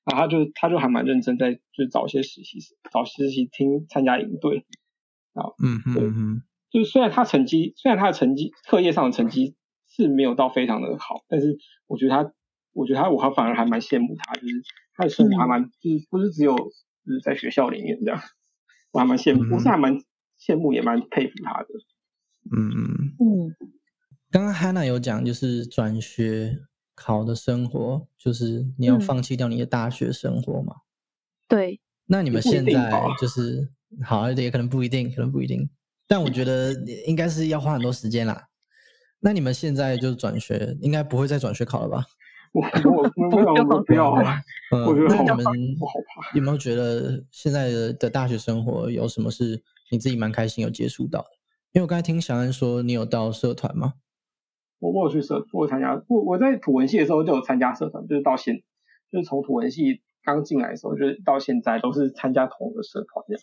[0.04, 2.58] 然后他就他就还蛮认真在就找一些实习
[2.92, 4.64] 找实习听参加营队。
[5.32, 9.56] 啊，嗯嗯嗯，就是虽然他成绩虽然他的成绩课业上的成绩
[9.88, 12.32] 是没有到非常的好，但是我觉得他
[12.72, 14.62] 我觉得他我还反而还蛮羡慕他，就是
[14.94, 16.54] 他的生活还蛮就是不是只有
[17.06, 18.20] 就是在学校里面这样，
[18.92, 19.94] 我还蛮羡慕，我是还蛮
[20.38, 21.68] 羡慕也蛮佩服他的。
[22.52, 22.86] 嗯嗯
[23.20, 23.56] 嗯。
[24.30, 26.58] 刚刚 Hannah 有讲，就是转学
[26.94, 30.74] 考的生活，就是你要放弃掉你的大学生活嘛？
[31.48, 31.80] 对。
[32.06, 33.70] 那你们现在就是
[34.02, 35.70] 好一点，也可能不一定，可能不一定。
[36.06, 36.72] 但我觉得
[37.06, 38.48] 应该是要花很多时间啦。
[39.20, 42.04] 那你们现在就是转学，应该不会再转学考了吧？
[42.54, 42.62] 我
[43.16, 44.40] 我不要不要啊！
[44.70, 45.44] 嗯，那你们
[46.34, 51.28] 有没有觉得现在的大学生活有什么是你自己蛮开心有接触到的？
[51.72, 53.94] 因为我刚才听小安说，你有到社团吗？
[54.78, 58.62] 我我有去社，我参加我我在土文系的时候就有参加社团，就是到现
[59.10, 63.42] 就是从土文系刚进来的时候，就是到现在都是参加同一个社团这样。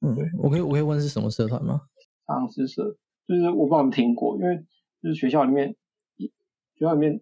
[0.00, 1.82] 嗯，我可以我可以问是什么社团吗？
[2.26, 2.96] 常识社，
[3.28, 4.64] 就是我不知道你听过，因为
[5.02, 5.76] 就是学校里面
[6.16, 7.20] 学校里面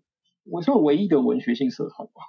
[0.51, 2.23] 我是唯一的文学性社团吧。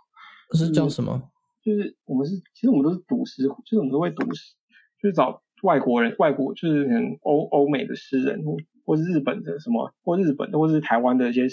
[0.53, 1.32] 是叫什么？
[1.63, 4.55] 就是我们是其实我们都是读诗，就是我们都会读诗，
[5.01, 8.43] 就是找外国人外国就是很欧欧美的诗人。
[8.86, 11.47] 或是日本的什么，或日本的，或是台湾的一些，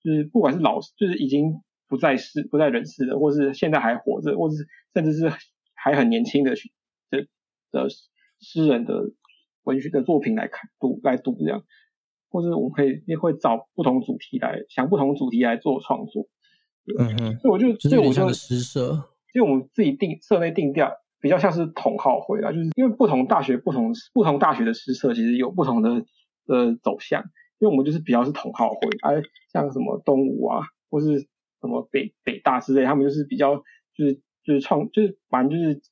[0.00, 5.28] 就是不管是老，就是已经不在世、不在人世的，或是现在还活着，或是甚至是
[5.74, 6.54] 还很年轻的
[7.10, 7.26] 的
[7.72, 7.88] 的
[8.38, 9.10] 诗人的
[9.64, 11.64] 文学的作品来看读来读这样，
[12.30, 16.26] 或者我们可以也会找不同主题来想不同主题来做创作。
[16.98, 19.04] 嗯嗯，所以我就所以我就诗社，
[19.34, 26.04] 因为我们自己定社内定调比较像是统号会啦，就是因为不同大学不同不同大学的诗社其实有不同的。
[26.50, 27.24] 的走向，
[27.58, 29.22] 因为我们就是比较是同好会，而
[29.52, 31.20] 像什么东吴啊，或是
[31.60, 33.56] 什么北北大之类，他们就是比较
[33.94, 35.82] 就是就是创就是反正就是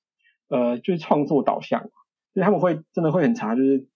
[0.48, 1.82] 呃就是创作导向，
[2.32, 3.86] 所以他们会真的会很长，就是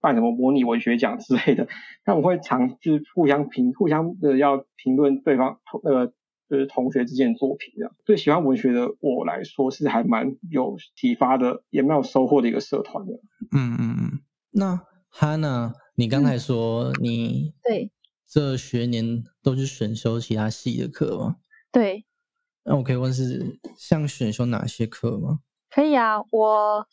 [0.00, 1.68] 办什么模拟文学奖之类的，
[2.04, 6.06] 他们会常就是互相评互相的要评论对方呃
[6.48, 7.92] 就是同学之间的作品这样。
[8.04, 13.12] 对喜欢文学的我来说是还蛮有启发的，也蛮有收获的一个社团的。
[13.52, 14.20] 嗯嗯嗯，
[14.50, 14.80] 那
[15.12, 15.72] Hanna。
[15.94, 17.90] 你刚才说你对
[18.24, 21.38] 这学年都是选修其他系的课吗？
[21.72, 22.04] 对。
[22.62, 25.40] 那我可以问是像选修哪些课吗？
[25.70, 26.86] 可以啊，我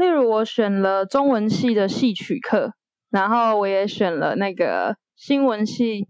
[0.00, 2.72] 例如我选了中文系的戏曲课，
[3.10, 6.08] 然后我也选了那个新闻系，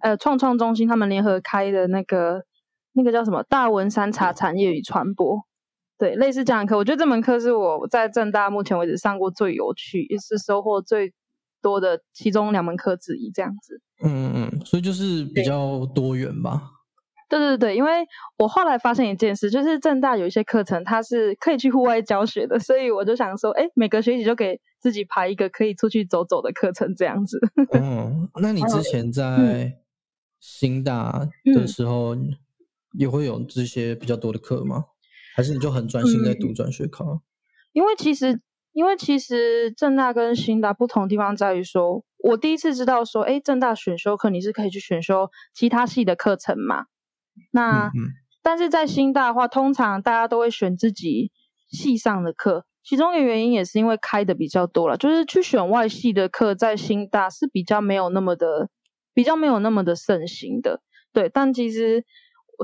[0.00, 2.44] 呃，创创中心他们联合开的那个
[2.92, 5.42] 那个叫什么大文山茶产业与传播，
[5.98, 6.78] 对，类似这样的课。
[6.78, 11.12] 我觉得这门课是我在正大目前为止上过最有趣，也是收获最。
[11.62, 13.80] 多的其中两门课之一，这样子。
[14.04, 16.62] 嗯嗯嗯，所以就是比较多元吧。
[17.28, 18.06] 对对对，因为
[18.38, 27.40] 我后来发现一件事，就是正大有一些课程它是可以去户外教学的，所以我就想说，哎，每个学期就给自己排一个可以出去走走的课程，这样子。
[27.72, 29.72] 嗯，那你之前在
[30.40, 32.16] 新大的时候
[32.92, 34.84] 也会有这些比较多的课吗？
[35.34, 37.22] 还是你就很专心在读转学考？
[37.72, 38.40] 因为其实。
[38.72, 46.84] 因为其实正大跟新大不同的地方在于说，我第一次知道说，哎，正大选修课你是可以去选修其他系的课程嘛？
[47.52, 47.90] 那
[48.42, 51.30] 但是在新大的话，通常大家都会选自己
[51.70, 58.68] 系上的课，其中一个原因也是因为开的比较多了，就是去选外系的课，在新大是比较没有那么的，
[59.14, 60.80] 比较没有那么的盛行的。
[61.12, 62.04] 对，但其实，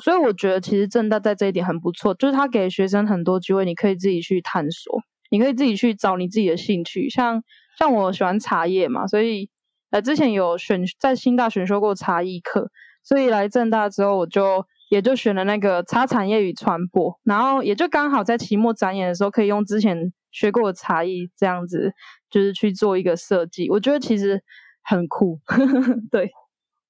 [0.03, 5.01] 所以我觉得其实正大在这一点很不错，就是他给学生很多机会，你可以自己去探索。
[5.31, 7.43] 你可以自己去找你自己的兴趣，像
[7.79, 9.49] 像我喜欢茶叶嘛，所以
[9.89, 12.71] 呃之前有选在新大选修过茶艺课，
[13.03, 21.93] 所以来正大之后我就也就选了那个茶产业与传播，然后也就刚好在期末展演的时候可以用之前学过的茶艺这样子，
[22.31, 24.43] 就是去做一个设计，我觉得其实
[24.83, 25.41] 很酷，
[26.11, 26.31] 对，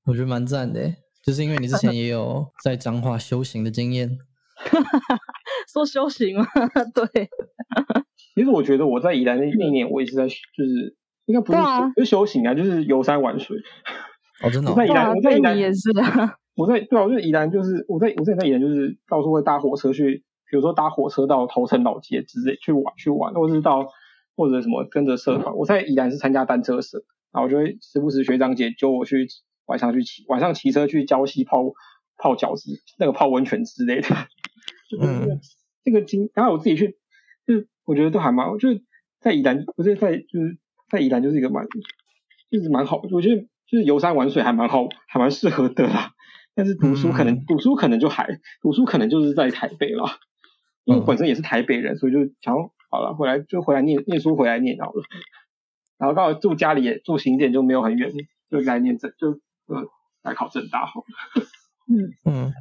[0.04, 4.18] 我觉得蛮赞的，就是因为你之前 也有在彰化修行的经验，
[5.72, 6.46] 说修行吗？
[6.94, 7.28] 对。
[8.34, 10.96] 其实我觉得我在宜兰那那年，我也是在就是
[11.26, 11.58] 应该不是
[11.94, 13.56] 不是修行啊，就是游山玩水。
[14.42, 14.70] 哦，真的。
[14.70, 16.02] 我在宜兰， 我在宜兰也是的。
[16.54, 23.86] 我在对啊，我在宜兰就是我在我在在宜兰就是到处会搭火车去，比如说搭火车到头城老街之类去玩去玩，或者是到
[24.36, 25.56] 或者什么跟着社团。
[25.56, 26.98] 我在宜兰是参加单车社，
[27.32, 29.26] 然后我就会时不时学长姐揪我去
[29.66, 31.72] 晚上去骑晚上骑车去礁溪泡
[32.16, 34.08] 泡饺子，那个泡温泉之类的。
[35.00, 35.40] 嗯。
[35.84, 36.96] 这个经，然后我自己去
[37.46, 37.68] 就是。
[37.84, 38.80] 我觉得都还蛮，就是
[39.18, 40.56] 在宜兰，不是在就是
[40.88, 41.66] 在宜兰就是一个蛮，
[42.48, 43.02] 就是蛮好。
[43.10, 46.12] 我觉得就是游山玩水还蛮好，还蛮适合的啦。
[46.54, 50.04] 但是读书可能读书可能就还读书可能就是在台北了，
[50.84, 52.54] 因为本身也是台北人，所以就想
[52.90, 55.02] 好了回来就回来念念书回来念好了。
[55.96, 58.12] 然后刚好住家里也住新店就没有很远，
[58.50, 59.40] 就来念正就
[59.74, 59.82] 呃
[60.22, 61.44] 来考正大好了。
[61.88, 62.52] 嗯嗯，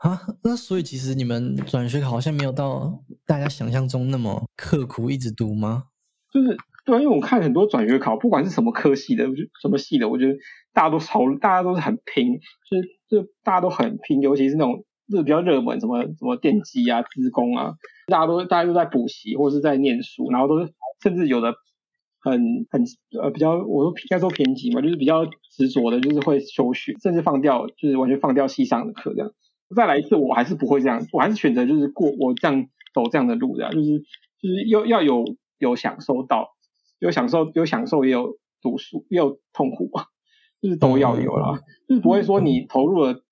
[0.00, 5.84] 啊，那所以其实你们转学好像没有到大家想象中那么刻苦，一直读吗？
[6.30, 6.54] 就是
[6.84, 10.36] 对，因为我看很多转学考，不管是什么科系的，就什么系的，我觉得
[10.72, 12.34] 大家都超，大家都是很拼，
[12.70, 17.72] 就是就大家都很拼，尤其是那种就是比较热门，什么什么电机啊、资工啊，
[18.08, 20.72] 大家都大家都在补习或者是在念书，然后都是
[21.02, 21.54] 甚至有的
[22.20, 22.84] 很很
[23.20, 29.32] 呃比较，我说应该说偏激嘛，就是比较执着的，就是会休学，甚至放掉，就是完全放掉系上的课这样。
[29.74, 34.00] 再来一次，我还是不会这样，我还是选择就是过我这样走这样的路的，就是
[34.40, 35.24] 就是要要有
[35.58, 36.50] 有享受到，
[37.04, 40.06] 有享受有享受也有读书也有痛苦啊，
[40.60, 43.22] 就是都要有啦，就是不会说你投入了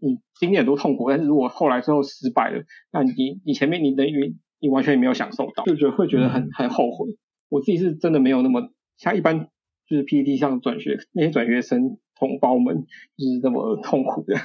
[0.00, 7.16] 你经历很多痛苦，但是如果后来最后失败了，那你你前面你等于你完全没有享受到，就觉得会觉得很很后悔。
[7.48, 9.48] 我自己是真的没有那么像一般
[9.86, 14.36] 就是 PPT 上转学那些转学生同胞们就是那么痛苦的。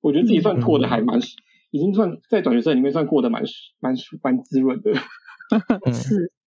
[0.00, 1.18] 我觉得自己算过得还蛮，
[1.70, 3.42] 已经算在转学生里面算过得蛮
[3.80, 4.94] 蛮蛮滋润的。
[5.92, 6.30] 是，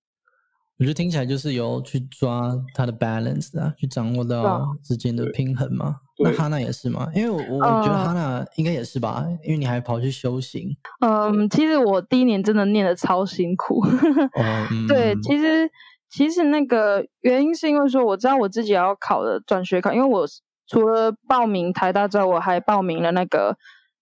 [0.79, 5.97] 我觉得听起来就是有去抓它的 balance 啊，去掌握到之间的平衡嘛。
[6.17, 7.09] 那哈娜也是吗？
[7.13, 10.75] 因为我我觉得哈娜应该也是吧，因为你还跑去修行。
[11.05, 13.83] 嗯，其实我第一年真的念的超辛苦。
[14.35, 15.69] 哦，对，其实
[16.09, 20.25] 其实那个原因是因为说我知道我自己要考的转学考，因为我。
[20.71, 23.57] 除了报名台大之外，我还报名了那个，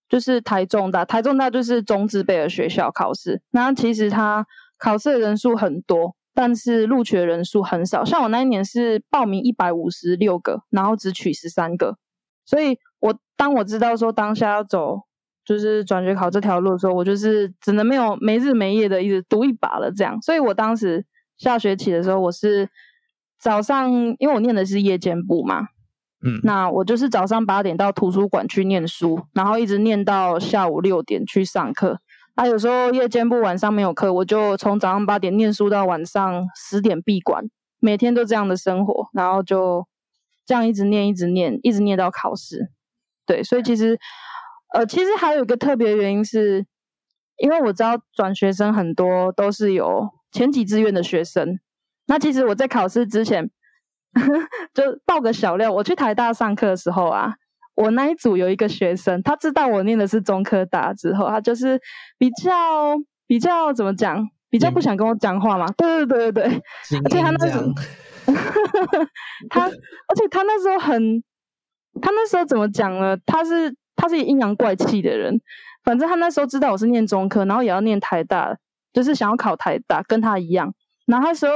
[0.06, 1.02] 就是台中大。
[1.02, 3.40] 台中大就是中资辈的学校考试。
[3.52, 8.04] 那其实它考试的人数很多，但是录取的人数很少。
[8.04, 11.96] 像我那一年是报名一百五十六个，然后只取十三个。
[12.44, 15.00] 所以我当我知道说当下要走
[15.44, 20.16] 就是转学考这条路的时候，我就是只能没有没日没夜的一直读一把了这样。
[20.22, 21.04] 所以我当时
[21.38, 22.68] 下学期的时候，我是
[23.40, 25.66] 早上，因为我念的是夜间部嘛。
[26.24, 31.98] 嗯，那我就是早上八点到图书馆去念书，然后一直念到下午六点去上课。
[32.38, 37.42] 他有时候夜间部晚上没有课，我就从早上八点念书到晚上十点闭馆，
[37.80, 39.84] 每天都这样的生活，然后就
[40.46, 42.70] 这样一直念，一直念，一直念到考试。
[43.26, 43.98] 对，所以其实，
[44.72, 46.64] 呃，其实还有一个特别原因是，
[47.38, 51.58] 因为我知道转学生很多都是有前几志愿的学生。
[52.06, 53.50] 那其实我在考试之前。
[54.72, 57.34] 就报个小料，我去台大上课的时候啊，
[57.80, 61.80] 我那一组有一个学生，他知道我念的是中科大之后，他就是
[62.18, 65.64] 比较比较怎么讲，比较不想跟我讲话嘛。
[65.76, 66.62] 对对对对对，
[67.04, 67.62] 而且他那时候，
[69.48, 71.22] 他而且他那时候很，
[72.02, 73.16] 他那时候怎么讲呢？
[73.24, 75.40] 他是他是阴阳怪气的人，
[75.84, 78.56] 反正他那时候知道我是念中科，然后也要念台大，
[78.92, 80.74] 就是想要考台大，跟他一样。
[81.06, 81.52] 然后那时候。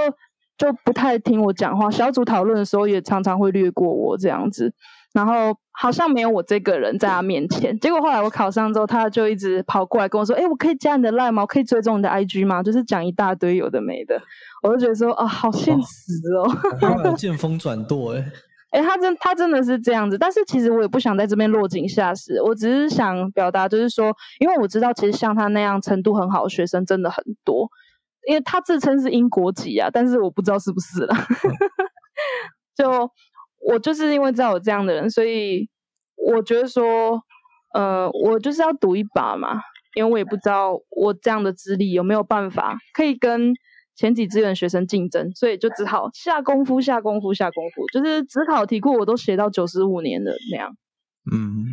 [0.59, 4.73] 就不太听我讲话，小组讨论的时候也常常会略过我这样子，
[5.13, 7.79] 然后好像没有我这个人在他面前。
[7.81, 11.43] 结果后来我考上之后，他就一直跑过来跟我说：“哎，我可以加你的 line 吗？
[11.43, 14.21] 我可以追踪你的 IG 吗？”就是讲一大堆有的没的，
[14.63, 18.25] 我就觉得说啊，好现实哦，见风转舵哎，
[18.73, 27.69] 哎，他真他真的是这样子，但是其实我也不想在这边落井下石，我只是想表达，就是说，因为我知道其实像他那样程度很好的学生真的很多。
[28.29, 31.13] 因为他自称是英国籍啊，但是我不知道是不是了。
[32.77, 32.89] 就
[33.67, 35.69] 我就是因为知道有这样的人，所以
[36.17, 37.21] 我觉得说，
[37.75, 39.61] 呃，我就是要赌一把嘛。
[39.95, 43.53] 因为我也不知道我这样的资历有没有办法可以跟
[43.95, 47.87] 前几志愿学生竞争，所以就只好下功夫、下功夫、下功夫。
[47.93, 50.75] 就是只考题库我都写到九十五年的那样。
[51.31, 51.67] 嗯，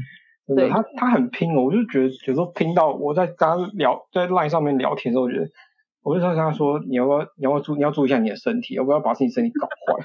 [0.54, 5.48] 对他他很拼哦，我就觉得有时候拼到我在跟他聊在 LINE 上面聊天的时候，我觉得。
[6.02, 10.02] 我就跟他说：“你要不要，你要不要注，你要注意一下你的身体，要不要把自己身体搞坏？”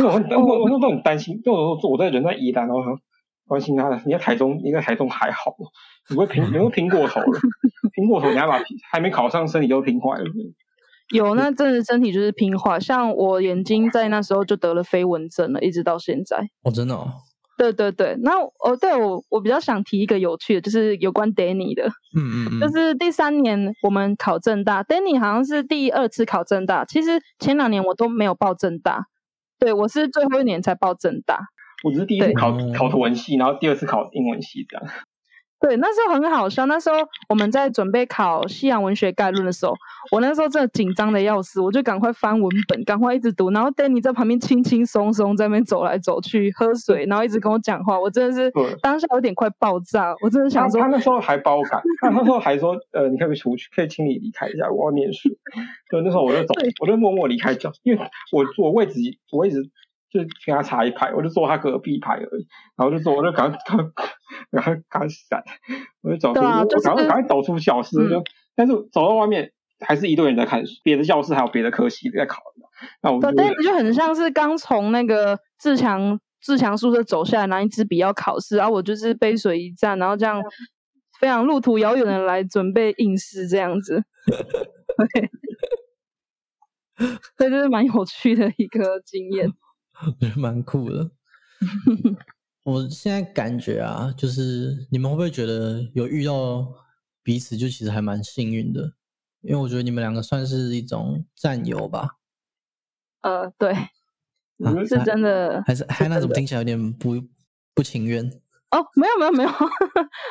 [0.36, 2.82] 我我我 那都很担心，就我我在人在宜兰，然后
[3.46, 4.00] 关心他的。
[4.06, 5.54] 你在台中，你在台中还好，
[6.08, 7.38] 你会拼，你会拼过头了，
[7.94, 10.24] 拼过头，你还把还没考上，身体就拼坏了。
[11.14, 12.78] 有，那真的身体就是拼坏。
[12.78, 16.38] 像我眼睛在那时候就得了飞蚊症了，一直到现在。
[16.62, 17.12] 哦，真的哦。
[17.58, 29.04] 对对对，那哦，对我我比较想提一个有趣的，就是有关 Danny 的，嗯嗯嗯，就是第三年我们考正大，Danny 好像是第二次考正大，其实前两年我都没有报正大，
[29.60, 31.38] 对我是最后一年才报正大，
[31.84, 34.86] 我只是第一次考考图文系，然后第二次考英文系这样。
[35.60, 36.64] 对，那时候很好笑。
[36.64, 36.96] 那时候
[37.28, 39.74] 我们在准备考西洋文学概论的时候，
[40.10, 43.50] 我那时候真的紧张的要死，我就赶快翻文本，赶快一直读。
[43.50, 48.00] 然后 Danny 在旁边轻轻松松在那边走来走去喝水，然后一直跟我讲话。
[48.00, 48.50] 我真的是
[48.80, 55.28] 当下有点快爆炸，我真的想说，他那时候还包赶，他那时候还说，呃，你可以出去，可以请你离开一下，我要念书。
[55.90, 58.00] 对，那时候我就走，我就默默离开教室，因为
[58.32, 58.98] 我我位置
[59.30, 59.70] 我位置。
[60.10, 62.46] 就跟他差一排，我就坐他隔壁排而已，
[62.76, 63.78] 然后就坐，我就赶 赶
[64.50, 65.42] 赶快赶闪，
[66.02, 68.22] 我就走出，我赶快赶快走出教室，就
[68.56, 72.42] 但是走到外面还是一堆人在看书，别的教室还有别的科系在考，
[73.02, 80.42] 那我对，但是就很像是刚从那个自强自强宿舍走下来，拿一支笔要考试，然后我就是背水一战，然后这样
[81.20, 84.02] 非常路途遥远的来准备应试这样子，
[85.14, 85.30] 对，
[87.38, 89.48] 所以这是蛮有趣的一个经验。
[90.06, 91.10] 我觉得蛮酷的。
[92.62, 96.66] 我现在感觉啊，就是你们会不会觉得有遇到
[97.22, 98.92] 彼此，就其实还蛮幸运的？
[99.42, 102.16] 因为我觉得你们两个算是一种战友吧。
[103.22, 103.74] 呃，对，
[104.86, 105.62] 是真的。
[105.66, 107.22] 还是还那种听起来有点不
[107.74, 108.24] 不情愿？
[108.70, 109.50] 哦，没有没有没有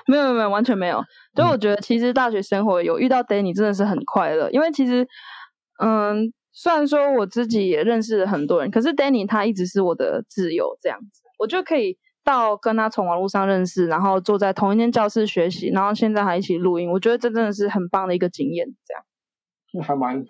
[0.08, 1.04] 没有没有完全没有。
[1.36, 5.08] 就我觉得其实大学生活有遇到 Danny 真的是很快乐，因为其实
[5.80, 6.32] 嗯。
[6.62, 18.68] 虽然说我自己也认识了很多人，可是 Danny 他一直是我的挚友，这样子，我就可以到跟他从网络上认识，然后坐在同一间教室学习，然后现在还一起录音，我觉得这真的是很棒的一个经验。
[18.86, 19.02] 这样，
[19.72, 20.22] 就还蛮，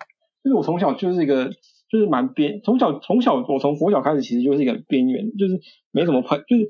[0.44, 1.50] 就是我从小就是一个，
[1.90, 5.58] 就是蛮边，从小从小我从国小开始，其实就是一个边缘，就是
[5.90, 6.68] 没什么朋，就是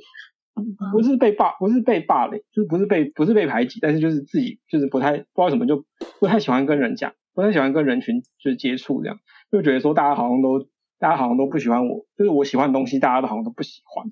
[0.91, 5.85] 不是被霸，不是被霸凌，就是不是被不是被排挤，但是就是自己就是不太不知道什么，就
[6.19, 9.19] 不太喜欢跟人讲，不太喜欢跟人群就是接触这样。
[9.51, 10.61] 就觉得说大家好像都，
[10.99, 14.07] 大家好像都不喜欢我，就是我喜欢的东西，大家都好像都不喜欢。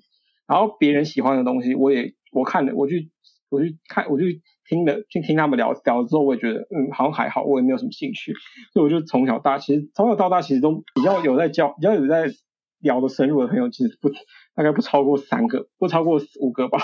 [0.47, 3.09] 然后别人喜欢的东西，我也我看了，我去
[3.49, 8.33] 我去看，我去听了，去听他们聊聊之后，我也觉得嗯，好像还好，我也没有什么兴趣。
[8.73, 12.25] 所以我就从小大，其实从小到大其实都比较有在交，比较有在
[12.79, 14.09] 聊的深入的朋友，其实不
[14.55, 16.79] 大概不超过三个，不超过五个吧。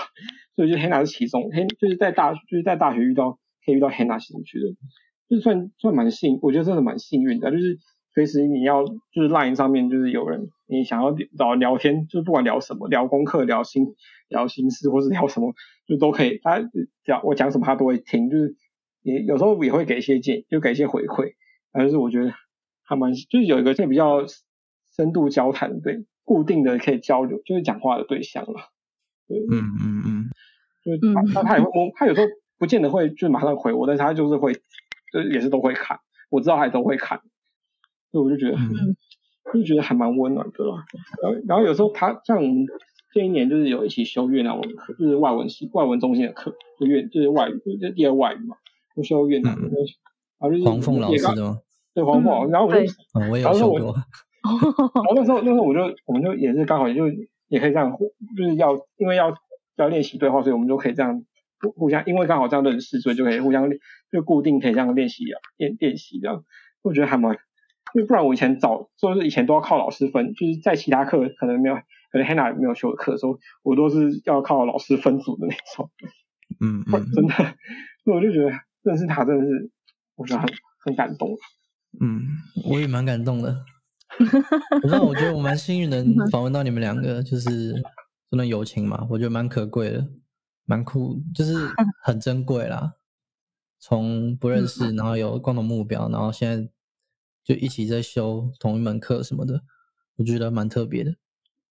[0.56, 4.76] 所以就 Hannah 是其中，黑就是在大就是在大学遇到可以遇到 Hannah，其实觉得
[5.28, 7.80] 就算算蛮幸，我觉得真的蛮幸运的，就是。
[8.16, 13.94] 随时你要就是 Line 上面就是有人你想要找聊天，就是不管聊什么，聊功课、聊心、
[14.30, 15.54] 聊心事，或是聊什么，
[15.86, 16.40] 就都可以。
[16.42, 16.62] 他
[17.04, 18.56] 讲我讲什么，他都会听，就是
[19.02, 21.34] 也有时候也会给一些建，就给一些回馈。
[21.74, 22.32] 但是我觉得
[22.84, 24.24] 还蛮就是有一个比较
[24.96, 28.72] 深度交谈，对，固定的可以交流，就是讲话的对象了。
[29.28, 30.30] 对，嗯嗯嗯，
[30.86, 34.54] 就是他他也会，我他有时候不见得会就马上回我，但是他就是会，
[35.12, 36.00] 就是也是都会看，
[36.30, 37.20] 我知道他也都会看。
[38.16, 38.58] 所以我就觉得，
[39.54, 40.86] 就觉得还蛮温暖的啦。
[41.22, 42.66] 然后，然后有时候他像我们
[43.12, 48.56] 这一年就是有一起修越南文课，就是外文系外文中心的课，就越就是外语，就第二外语嘛，
[48.96, 49.68] 就修越南的。
[50.40, 51.60] 然后就是黄凤老师的吗？
[51.94, 52.50] 对，黄凤。
[52.52, 52.80] 然后我就，
[53.30, 53.80] 我也有修过。
[53.84, 57.10] 然后那时候，那时候我就，我们就也是刚好也就
[57.50, 57.92] 也可以这样，
[58.38, 59.36] 就是要因为要
[59.76, 61.26] 要练习对话，所以我们就可以这样
[61.60, 63.70] 互互相，因为刚好这样认识，所以就可以互相
[64.10, 66.44] 就固定可以这样练习啊，练练习这样，
[66.82, 67.38] 我觉得还蛮。
[67.96, 71.76] 因为不然我以前早就是以前都要靠老师分，就是在其他课可能没有，
[72.12, 75.90] 可能 Hannah 没有修的课的时候，我都是要靠老师分组的那种。
[76.60, 77.34] 嗯嗯， 真的，
[78.04, 78.52] 所以我就觉得
[78.84, 79.72] 认识他真的是，
[80.16, 80.50] 我觉得很
[80.84, 81.38] 很感动。
[82.02, 82.22] 嗯，
[82.70, 83.64] 我也蛮感动的。
[84.92, 87.72] 那我觉得我蛮幸运能访问到你们两个，就是
[88.30, 90.06] 这段友情嘛，我觉得蛮可贵的，
[90.66, 91.54] 蛮酷，就是
[92.04, 92.96] 很珍贵啦。
[93.80, 96.70] 从不认识，然后有共同目标，然后现在。
[97.46, 99.62] 就一起在修同一门课什么的，
[100.16, 101.12] 我觉得蛮特别的。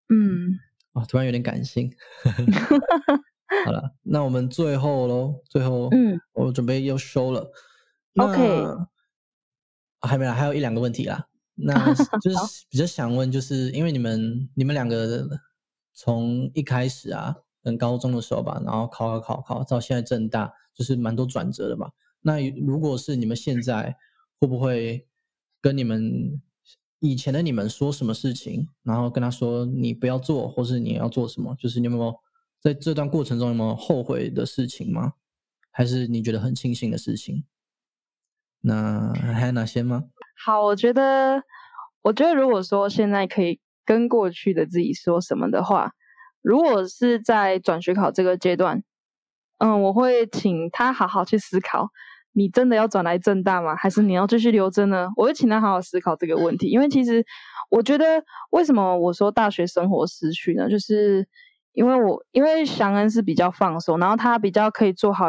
[0.08, 0.58] 嗯，
[0.94, 1.94] 啊，突然有点感性。
[3.66, 7.52] 好了，那我们最后喽，最后，嗯，我准备要收了。
[8.16, 8.38] OK，
[10.00, 11.28] 还没来，还有一两个问题啦。
[11.54, 11.92] 那
[12.22, 15.28] 就是比较想问，就是因为你们你们两个
[15.92, 21.90] 从一开始啊，等高中的时候吧，然后考考考考到现在正大，就是蛮多转折的嘛。
[22.22, 23.94] 那如果是你们现在，
[24.40, 25.06] 会不会？
[25.60, 26.40] 跟你们
[27.00, 32.14] 以前的你们说什么事情，然后跟他说你不要做，或是你要做什么，就是你有没有
[32.60, 35.14] 在这段过程中有没有后悔的事情吗？
[35.70, 37.44] 还是你觉得很庆幸的事情？
[38.60, 40.04] 那还有哪些吗？
[40.44, 41.42] 好，我觉得，
[42.02, 45.92] 我觉得如果说现在可以跟过去的自己说什么的话，
[46.42, 48.82] 如果是在转学考这个阶段，
[49.58, 51.90] 嗯，我会请他好好去思考。
[52.38, 53.74] 你真的要转来正大吗？
[53.74, 55.08] 还是你要继续留着呢？
[55.16, 57.24] 我会请他好好思考这个问题，因为其实
[57.68, 58.04] 我觉得，
[58.50, 60.68] 为什么我说大学生活失去呢？
[60.70, 61.26] 就是
[61.72, 65.26] 因为我因为祥恩是比较放松，然后他比较可以做好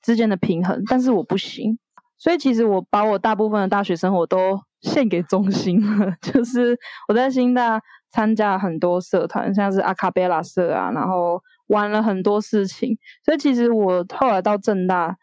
[0.00, 1.76] 之间的平衡，但是我不行。
[2.16, 12.96] 所以其实我把我大部分的大学生活都献给中心了， 就是我在新大参加很多社团，像是阿卡贝拉社啊，然后玩了很多事情。
[13.24, 15.16] 所以其实我后来到正大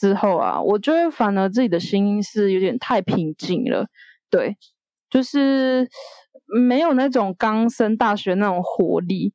[0.00, 3.86] 之后啊，我觉得反而自己的心是有点太平静了，
[4.30, 4.56] 对，
[5.10, 5.86] 就是
[6.66, 9.34] 没有那种刚升大学那种活力，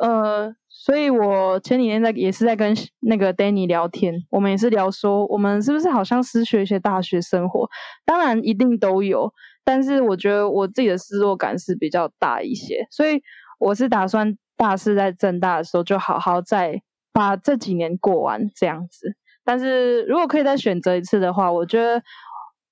[0.00, 0.54] 呃。
[0.76, 7.66] 所以我前几天在也是在跟那个 Danny 聊天，我们也是聊说，我们是不是好像失去一些大学生活？
[8.04, 9.32] 当然一定都有，
[9.64, 12.86] 但是我觉得我自己的失落感是比较大一些。
[12.90, 13.22] 所以
[13.58, 19.16] 我是打算大四在正大的时候，就好好再把这几年过完这样子。
[19.44, 22.02] 但是如果可以再选择一次的话，我觉得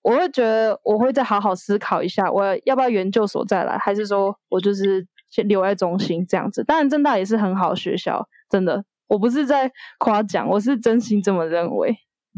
[0.02, 5.06] 我会觉得我会再好好思考一下，我要不要研究所再来，还是说我就是。
[5.32, 11.88] 先留在中心这样子，当然正大也是很好的学校，真的，我不是在夸奖，我是真心这么认为。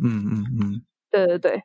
[0.00, 1.62] 嗯嗯嗯，对对对。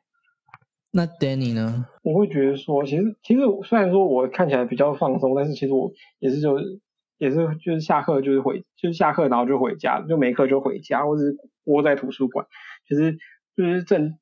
[0.90, 1.86] 那 Danny 呢？
[2.02, 6.80] 我会觉得说，其实其实虽然说我看起来比较放松，但是其实我也是就是
[7.18, 12.46] 也是就是下课就是回就是下课然后就回家，就没课就回家，或是窝在图书馆。
[12.88, 13.18] 其实
[13.56, 14.18] 就是正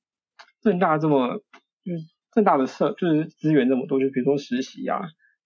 [0.63, 1.39] 正大这么
[1.85, 1.99] 就是
[2.33, 5.01] 正大的社就是资源这么多，就比如说实习啊。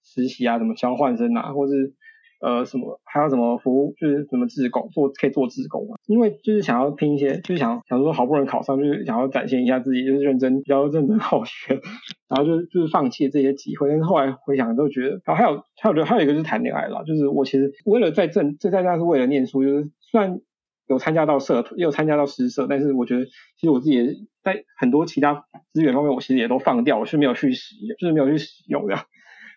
[0.04, 1.94] 实习啊，什么交换生啊，或是
[2.40, 5.94] 呃什么，还有什么服务，就是什么自工做可以做自工啊。
[6.08, 11.80] 因为就是想要拼一些，就是想想说好不容易考上，就是想要展现一下自己，就是认真比较认真好学，
[12.28, 13.88] 然后就就是放弃这些机会。
[13.88, 20.40] 但是后来回想都觉得，然后还有还有还有一个就是谈恋爱了，就是我其实为了在正这在家是为了念书，就是虽然
[20.88, 28.96] 有参加到社团，也有参加到诗社，但是我觉得其实我自己也在很多其他资源方面，我其实也都放掉，我是没有去使，就是没有去使用的。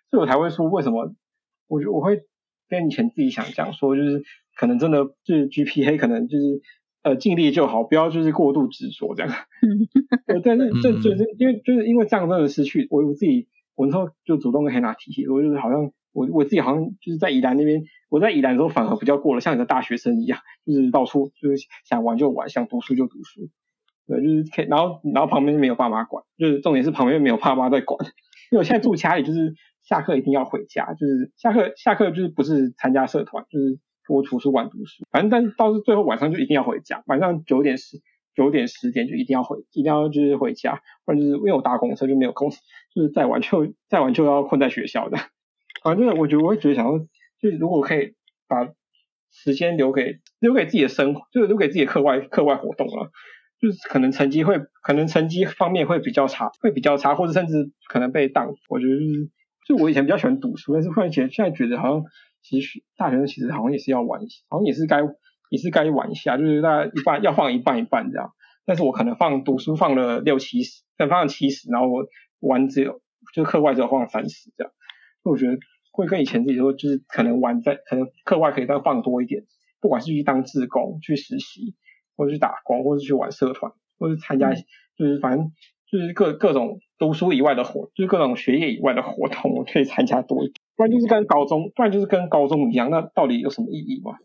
[0.10, 1.14] 所以我才会说，为什么
[1.68, 2.22] 我我会
[2.70, 4.24] 跟以前自己想讲说，就是
[4.56, 6.62] 可能真的就是 GPA 可能就是
[7.02, 9.34] 呃尽力就好，不要就是过度执着这样。
[10.28, 17.84] 对，但是这就是因为就是因为这样真的失去我我自己，我那时候就主动跟黑娜提起，我就是好像我我自己好像就是在宜兰那边，
[18.16, 23.50] 我在宜兰的时候反而比较过了像一个大学生一样，就是到处就是想玩就玩，想读书就读书。
[24.08, 28.00] 对，就是可以，然后然后旁边没有爸妈管，就是重点是旁边没有爸妈在管，
[28.52, 29.54] 因为我现在住家里就是。
[29.88, 33.78] 下课一定要回家，就是下课下课就是不是参加社团，就是
[34.10, 38.02] 我图书馆读书，反正但到是最后晚上就一定要回家，晚上九点十
[38.36, 42.50] 九点十点就一定要回，一定要就是回家，不然就是因为我搭公车就没有空，
[42.96, 45.20] 就是再晚就再晚就要困在学校的。
[45.84, 46.94] 反正我觉得我会觉得想要，
[47.46, 48.16] 就是如果可以
[48.48, 48.68] 把
[49.32, 53.12] 时间留给留给自己的生活，就是留给自己的课外课外活动了，
[53.62, 59.30] 就是可能成绩会可能成绩方面会比较差，会比较差，或者甚至可能被当，我觉得就是。
[59.68, 62.04] 就我以前比较喜欢读书，但是忽然间现在觉得好像
[62.44, 65.02] 其实大学生其实好像也是要玩，好像也是该
[65.50, 68.30] 也是该玩一下，就是大概一半要放一半一半这样。
[68.64, 72.06] 但是我可能放读书放了六七十，但放了七十，然后我
[72.42, 73.02] 玩只有
[73.34, 74.72] 就课外只有放三十这样。
[75.24, 75.58] 我觉得
[75.96, 79.44] 会跟以前自己说，就是可能玩在可能课外可以再放多一点，
[79.82, 81.76] 不管是去当志工、去实习，
[82.16, 85.52] 或者去打工，或者去玩社团，或者参加就是反正。
[85.88, 90.56] 就是各各种读书以外的活，就是各种学业以外的活动，我可以参加多一点。
[90.76, 94.18] 不然就是跟高中，不然就是跟高中一样，那到底有什么意义吗？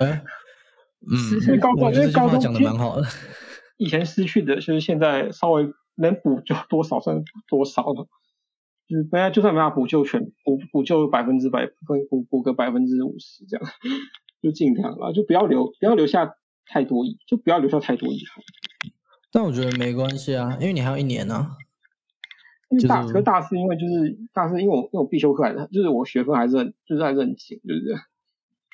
[0.00, 0.22] 哎，
[1.00, 3.06] 嗯，因为高中因为高中讲的蛮好的，
[3.78, 8.06] 以前失去的，就是现在稍微能补就多少算多少了。
[8.90, 13.64] 就是本来就算没法补救全补补救百分之百，补补补个百分之五十这样，
[14.42, 16.34] 就尽量啦，就不要留不要留下
[16.66, 18.42] 太多遗，就不要留下太多遗憾。
[19.30, 21.56] 但我觉得没关系啊，因为你还有一年呢。
[22.68, 27.94] 因为大，可大四因为就是大四，因为我因为我必修课还是就是我学分还是很就是还是很紧，就是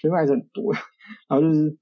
[0.01, 0.73] 学分还是很多。
[1.29, 1.77] 然后就是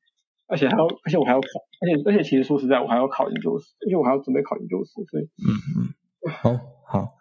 [0.49, 1.47] 而且还要而且我还要考，
[1.81, 7.15] 而且而且其实说实在我还要考研究生，而且我还要准备考研究生，所以嗯嗯，好好。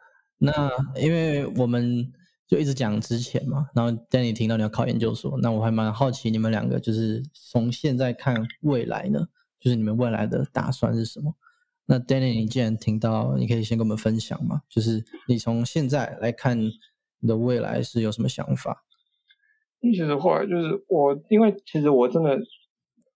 [0.46, 0.70] 那
[1.00, 2.12] 因为我们
[2.48, 9.26] 就一直讲之前嘛，然后当你听到你要考研究所，那我还蛮好奇你们两个就是从现在看未来呢，
[9.60, 11.34] 就是你们未来的打算是什么？
[11.86, 14.62] 那 Danny，你既然听到，你可以先跟我们分享嘛？
[14.70, 18.84] 就是你从现在来看，你的未来是有什么想法？
[19.82, 22.38] 其实后来就是我，因为其实我真的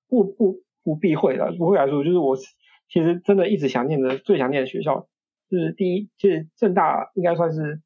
[0.10, 5.08] 不不不避讳的，不会来说，就是我其实真的一直想念的最想念的学校，
[5.50, 7.82] 就是第一，就是正大应该算是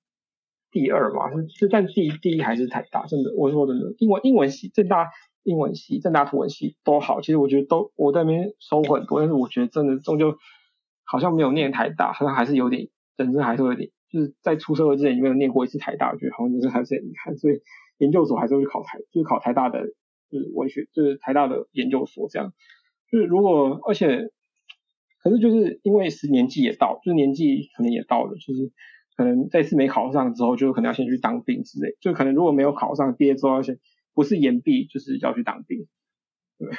[0.71, 5.09] 第二嘛，是是但第一第一还是台大，真的，我说真的，英文英文系正大。
[5.43, 10.37] 英文系、正大图文系都好，其实我觉得都我在那边收很多，但是我觉得真的终究
[11.03, 17.59] 好像没有念台大，好像还是有点人生还是有点，就是在出社会之前有没有念过一次台大，我觉得好像就是还是很遗憾，所以
[17.97, 19.87] 研究所还是会考台，就是考台大的，
[20.29, 22.53] 就是文学，就是台大的研究所这样。
[23.11, 24.29] 就是如果而且，
[25.23, 28.71] 可是就是因为是年纪也到，就是年纪可能也到了，就是
[29.15, 33.79] 可能这次没考上之后，就可能要先去当兵之类，就可能如果没有考上，毕业之后要先
[34.13, 35.87] 不是延毕，就是要去当兵，
[36.57, 36.69] 对，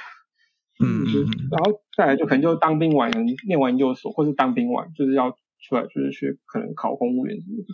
[0.84, 1.04] 嗯
[1.50, 3.10] 然后再来就可能就当兵完，
[3.46, 5.30] 念完研究所，或是当兵完，就是要
[5.60, 7.68] 出来就是去可能考公务员之类的。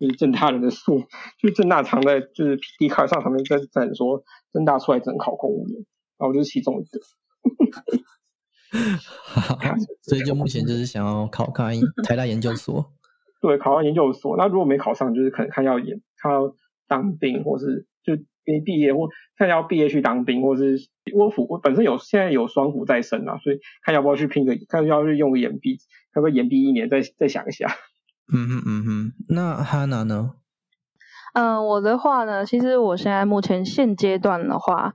[0.00, 0.98] 就是正大人的数，
[1.38, 5.76] 就是正大常在就是 P D 卡上他们在在说正大出来只能考公务员，
[6.18, 6.98] 然后我就是其中一个。
[9.24, 9.58] 好，
[10.02, 11.72] 所以就目前就是想要考看
[12.04, 12.92] 台大研究所。
[13.40, 16.54] 对，考上研究所，那如果没考上，就是可能看要演，看要
[16.86, 18.14] 当兵，或是就
[18.44, 20.78] 没毕业，或看要毕业去当兵，或是
[21.12, 25.80] 我辅我本身有现在有双辅在身啊，所以看要不要去拼个，看要不要去用个延毕，
[26.14, 27.66] 要不要延毕一年，再再想一下。
[28.32, 30.34] 嗯哼嗯哼，那哈娜呢？
[31.34, 34.92] 嗯，我的话呢，其实我现在目前现阶段的话，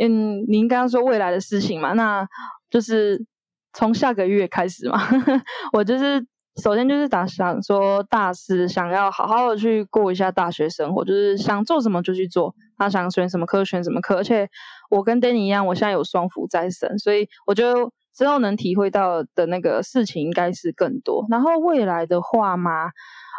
[0.00, 2.26] 嗯，您刚刚说未来的事情嘛，那
[2.70, 3.24] 就是
[3.72, 5.00] 从下个月开始嘛，
[5.72, 6.24] 我就是
[6.62, 14.48] 首先就是打想说大四想要好好的去过一下大学生活，就是想做什么就去做，他想选什么科选什么科，而且
[14.90, 17.74] 我跟 Danny 一样，我现在有双福在身，所以我觉得
[18.14, 21.24] 之后能体会到的那个事情应该是更多。
[21.30, 22.90] 然后未来的话嘛，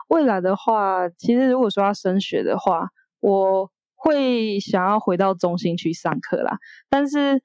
[0.08, 2.88] 未来的话，其实如果说要升学的话，
[3.20, 6.58] 我会想要回到中心去上课啦。
[6.90, 7.42] 但是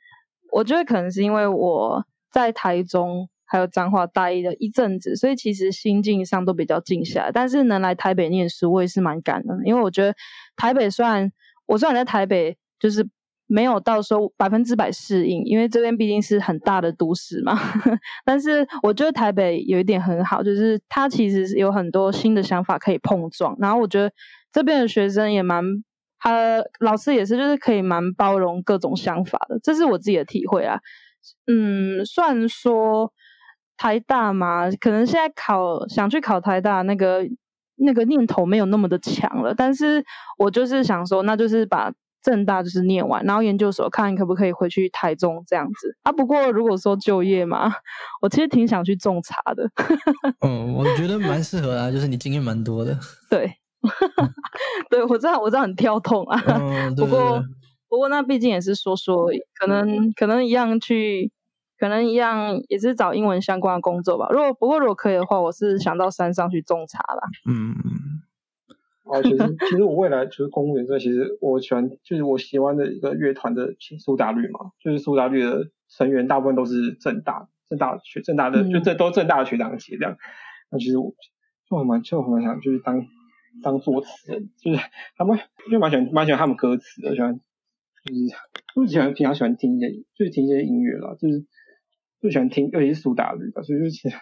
[0.57, 7.31] 我觉得可能是因为我在台中还有彰化待了一阵子，所以其实心境上都比较静下来。
[7.31, 10.15] 但是能来台北念书，我也是蛮感恩，因为我觉得
[10.57, 11.31] 台北虽然
[11.67, 13.09] 我虽然在台北就是。
[13.49, 17.57] 没有到说百分之百适应，因为这边毕竟是很大的都市嘛。
[18.27, 23.57] 但是我觉得台北有一点很好，就是它其实有很多新的想法可以碰撞。
[23.61, 24.11] 然后我觉得
[24.53, 25.63] 这边的学生也蛮，
[26.27, 30.79] 他老师也是，就是可以蛮包容各种想法的，这是我自己的体会啊。
[31.47, 33.13] 嗯，算说
[33.77, 37.25] 台大嘛，可能现在考想去考台大那个
[37.77, 40.05] 那个念头没有那么的强了，但是
[40.39, 41.93] 我就是想说，那就是把。
[42.23, 46.11] 正大就是念完，然后研究所看可不可以回去台中这样子啊。
[46.11, 47.73] 不过如果说就业嘛，
[48.21, 49.71] 我其实挺想去种茶的。
[50.45, 52.99] 嗯，我觉得蛮适合啊，就是你经验蛮多的。
[53.31, 53.49] 对，
[54.91, 56.41] 对我知道我知道很跳痛啊。
[56.97, 57.43] 不过
[57.89, 61.31] 不过那毕竟也是说说，可能可能一样去，
[61.79, 64.29] 可能一样也是找英文相关的工作吧。
[64.31, 67.23] 如果不过如果可以的话，我是想到山上去种茶啦。
[67.49, 67.75] 嗯。
[69.09, 80.17] 哦，其实其实我未来就是公务员，这其实我喜欢，就是我喜欢的一个乐团的苏打绿嘛，就是苏打绿的成员大部分都是正大正大学正大的，就这都正大的学长姐这样。
[80.73, 81.15] 那其实我
[81.71, 83.07] 就蛮就蛮想就是当
[83.63, 84.81] 当作词人，就是
[85.17, 85.39] 他们
[85.71, 87.41] 就蛮喜欢蛮喜欢他们歌词的，喜欢
[88.05, 88.21] 就是
[88.75, 91.47] 就喜欢平常喜欢听一些就是听一些音乐啦，就是
[92.21, 94.17] 就喜欢听，尤其是苏打绿吧，所以就其实。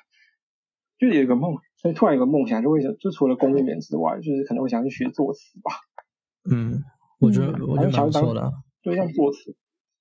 [0.97, 5.73] 就有一个梦，所以突然有个梦想，就会想，就除了公务员之外，就是可能会想去学作词吧。
[6.49, 6.85] 嗯，
[7.19, 8.53] 我觉得我觉得蛮不错的。
[8.81, 9.57] 就像作词，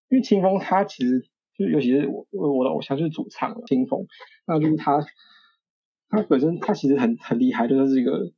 [0.09, 1.27] 因为清风他其实
[1.57, 4.05] 就尤其是我我的偶像就是主唱清风，
[4.45, 5.03] 那就是他
[6.09, 8.31] 他本身他其实很很厉害，就是一个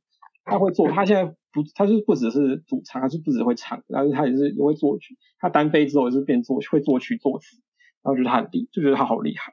[0.46, 7.56] 他会做，他现在不他是不只是主唱，他是不只会唱，然后他也是也会作曲，他单飞之后也是变作会作曲作词，
[8.02, 9.52] 然后觉得他很厉，就觉得他好厉害。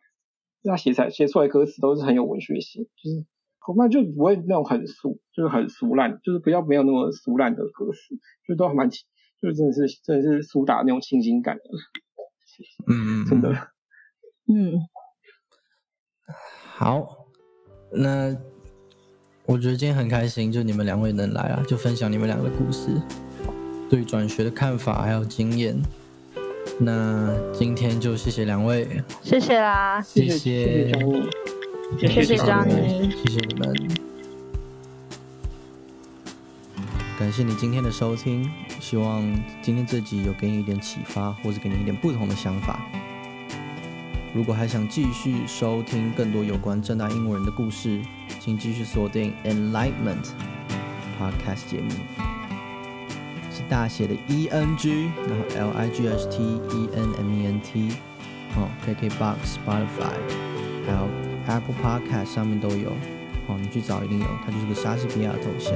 [0.66, 3.26] 他写来写出来歌词都是很有文学性，就是
[3.60, 8.16] 恐怕就不会那种很俗，就是很俗烂，就是不要没有那么俗烂的歌词，
[8.48, 11.64] 就都还蛮，就是真的是真的是苏打那种清新感的，
[12.88, 13.50] 嗯嗯，真的，
[14.48, 14.80] 嗯，
[16.78, 17.28] 好，
[17.92, 18.34] 那
[19.46, 22.90] 我觉得今天很开心，就你们两位能来啊，就分享你们两个故事，
[23.90, 25.76] 对转学的看法还有经验。
[26.80, 28.88] 那今天就谢谢两位，
[29.22, 30.38] 谢谢啦，谢谢
[32.00, 33.76] 谢谢谢张妮，谢谢你们，
[37.20, 39.22] 感谢你今天的收听，希望
[39.62, 42.80] 今天这集有给你一点启发，或者给你一点不同的想法。
[44.34, 48.02] 如果还想继续收听更多有关正大英国人的故事，
[48.40, 50.32] 请继续锁定 Enlightenment
[51.20, 51.92] Podcast 节目。
[53.52, 57.90] 是大写的 E N G，然后 L I G H T E N M E N T，
[58.56, 60.18] 哦，K K Box、Spotify，
[60.88, 61.08] 还有
[61.46, 62.90] Apple Podcast 上面都有，
[63.48, 65.76] 哦，你去找一定有，它就是个莎士比亚头像。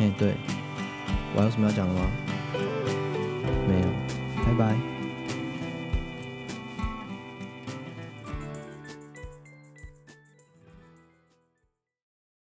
[0.00, 0.34] 哎，对，
[1.34, 2.00] 我还有什么要讲的吗？
[3.66, 3.86] 没有，
[4.44, 4.91] 拜拜。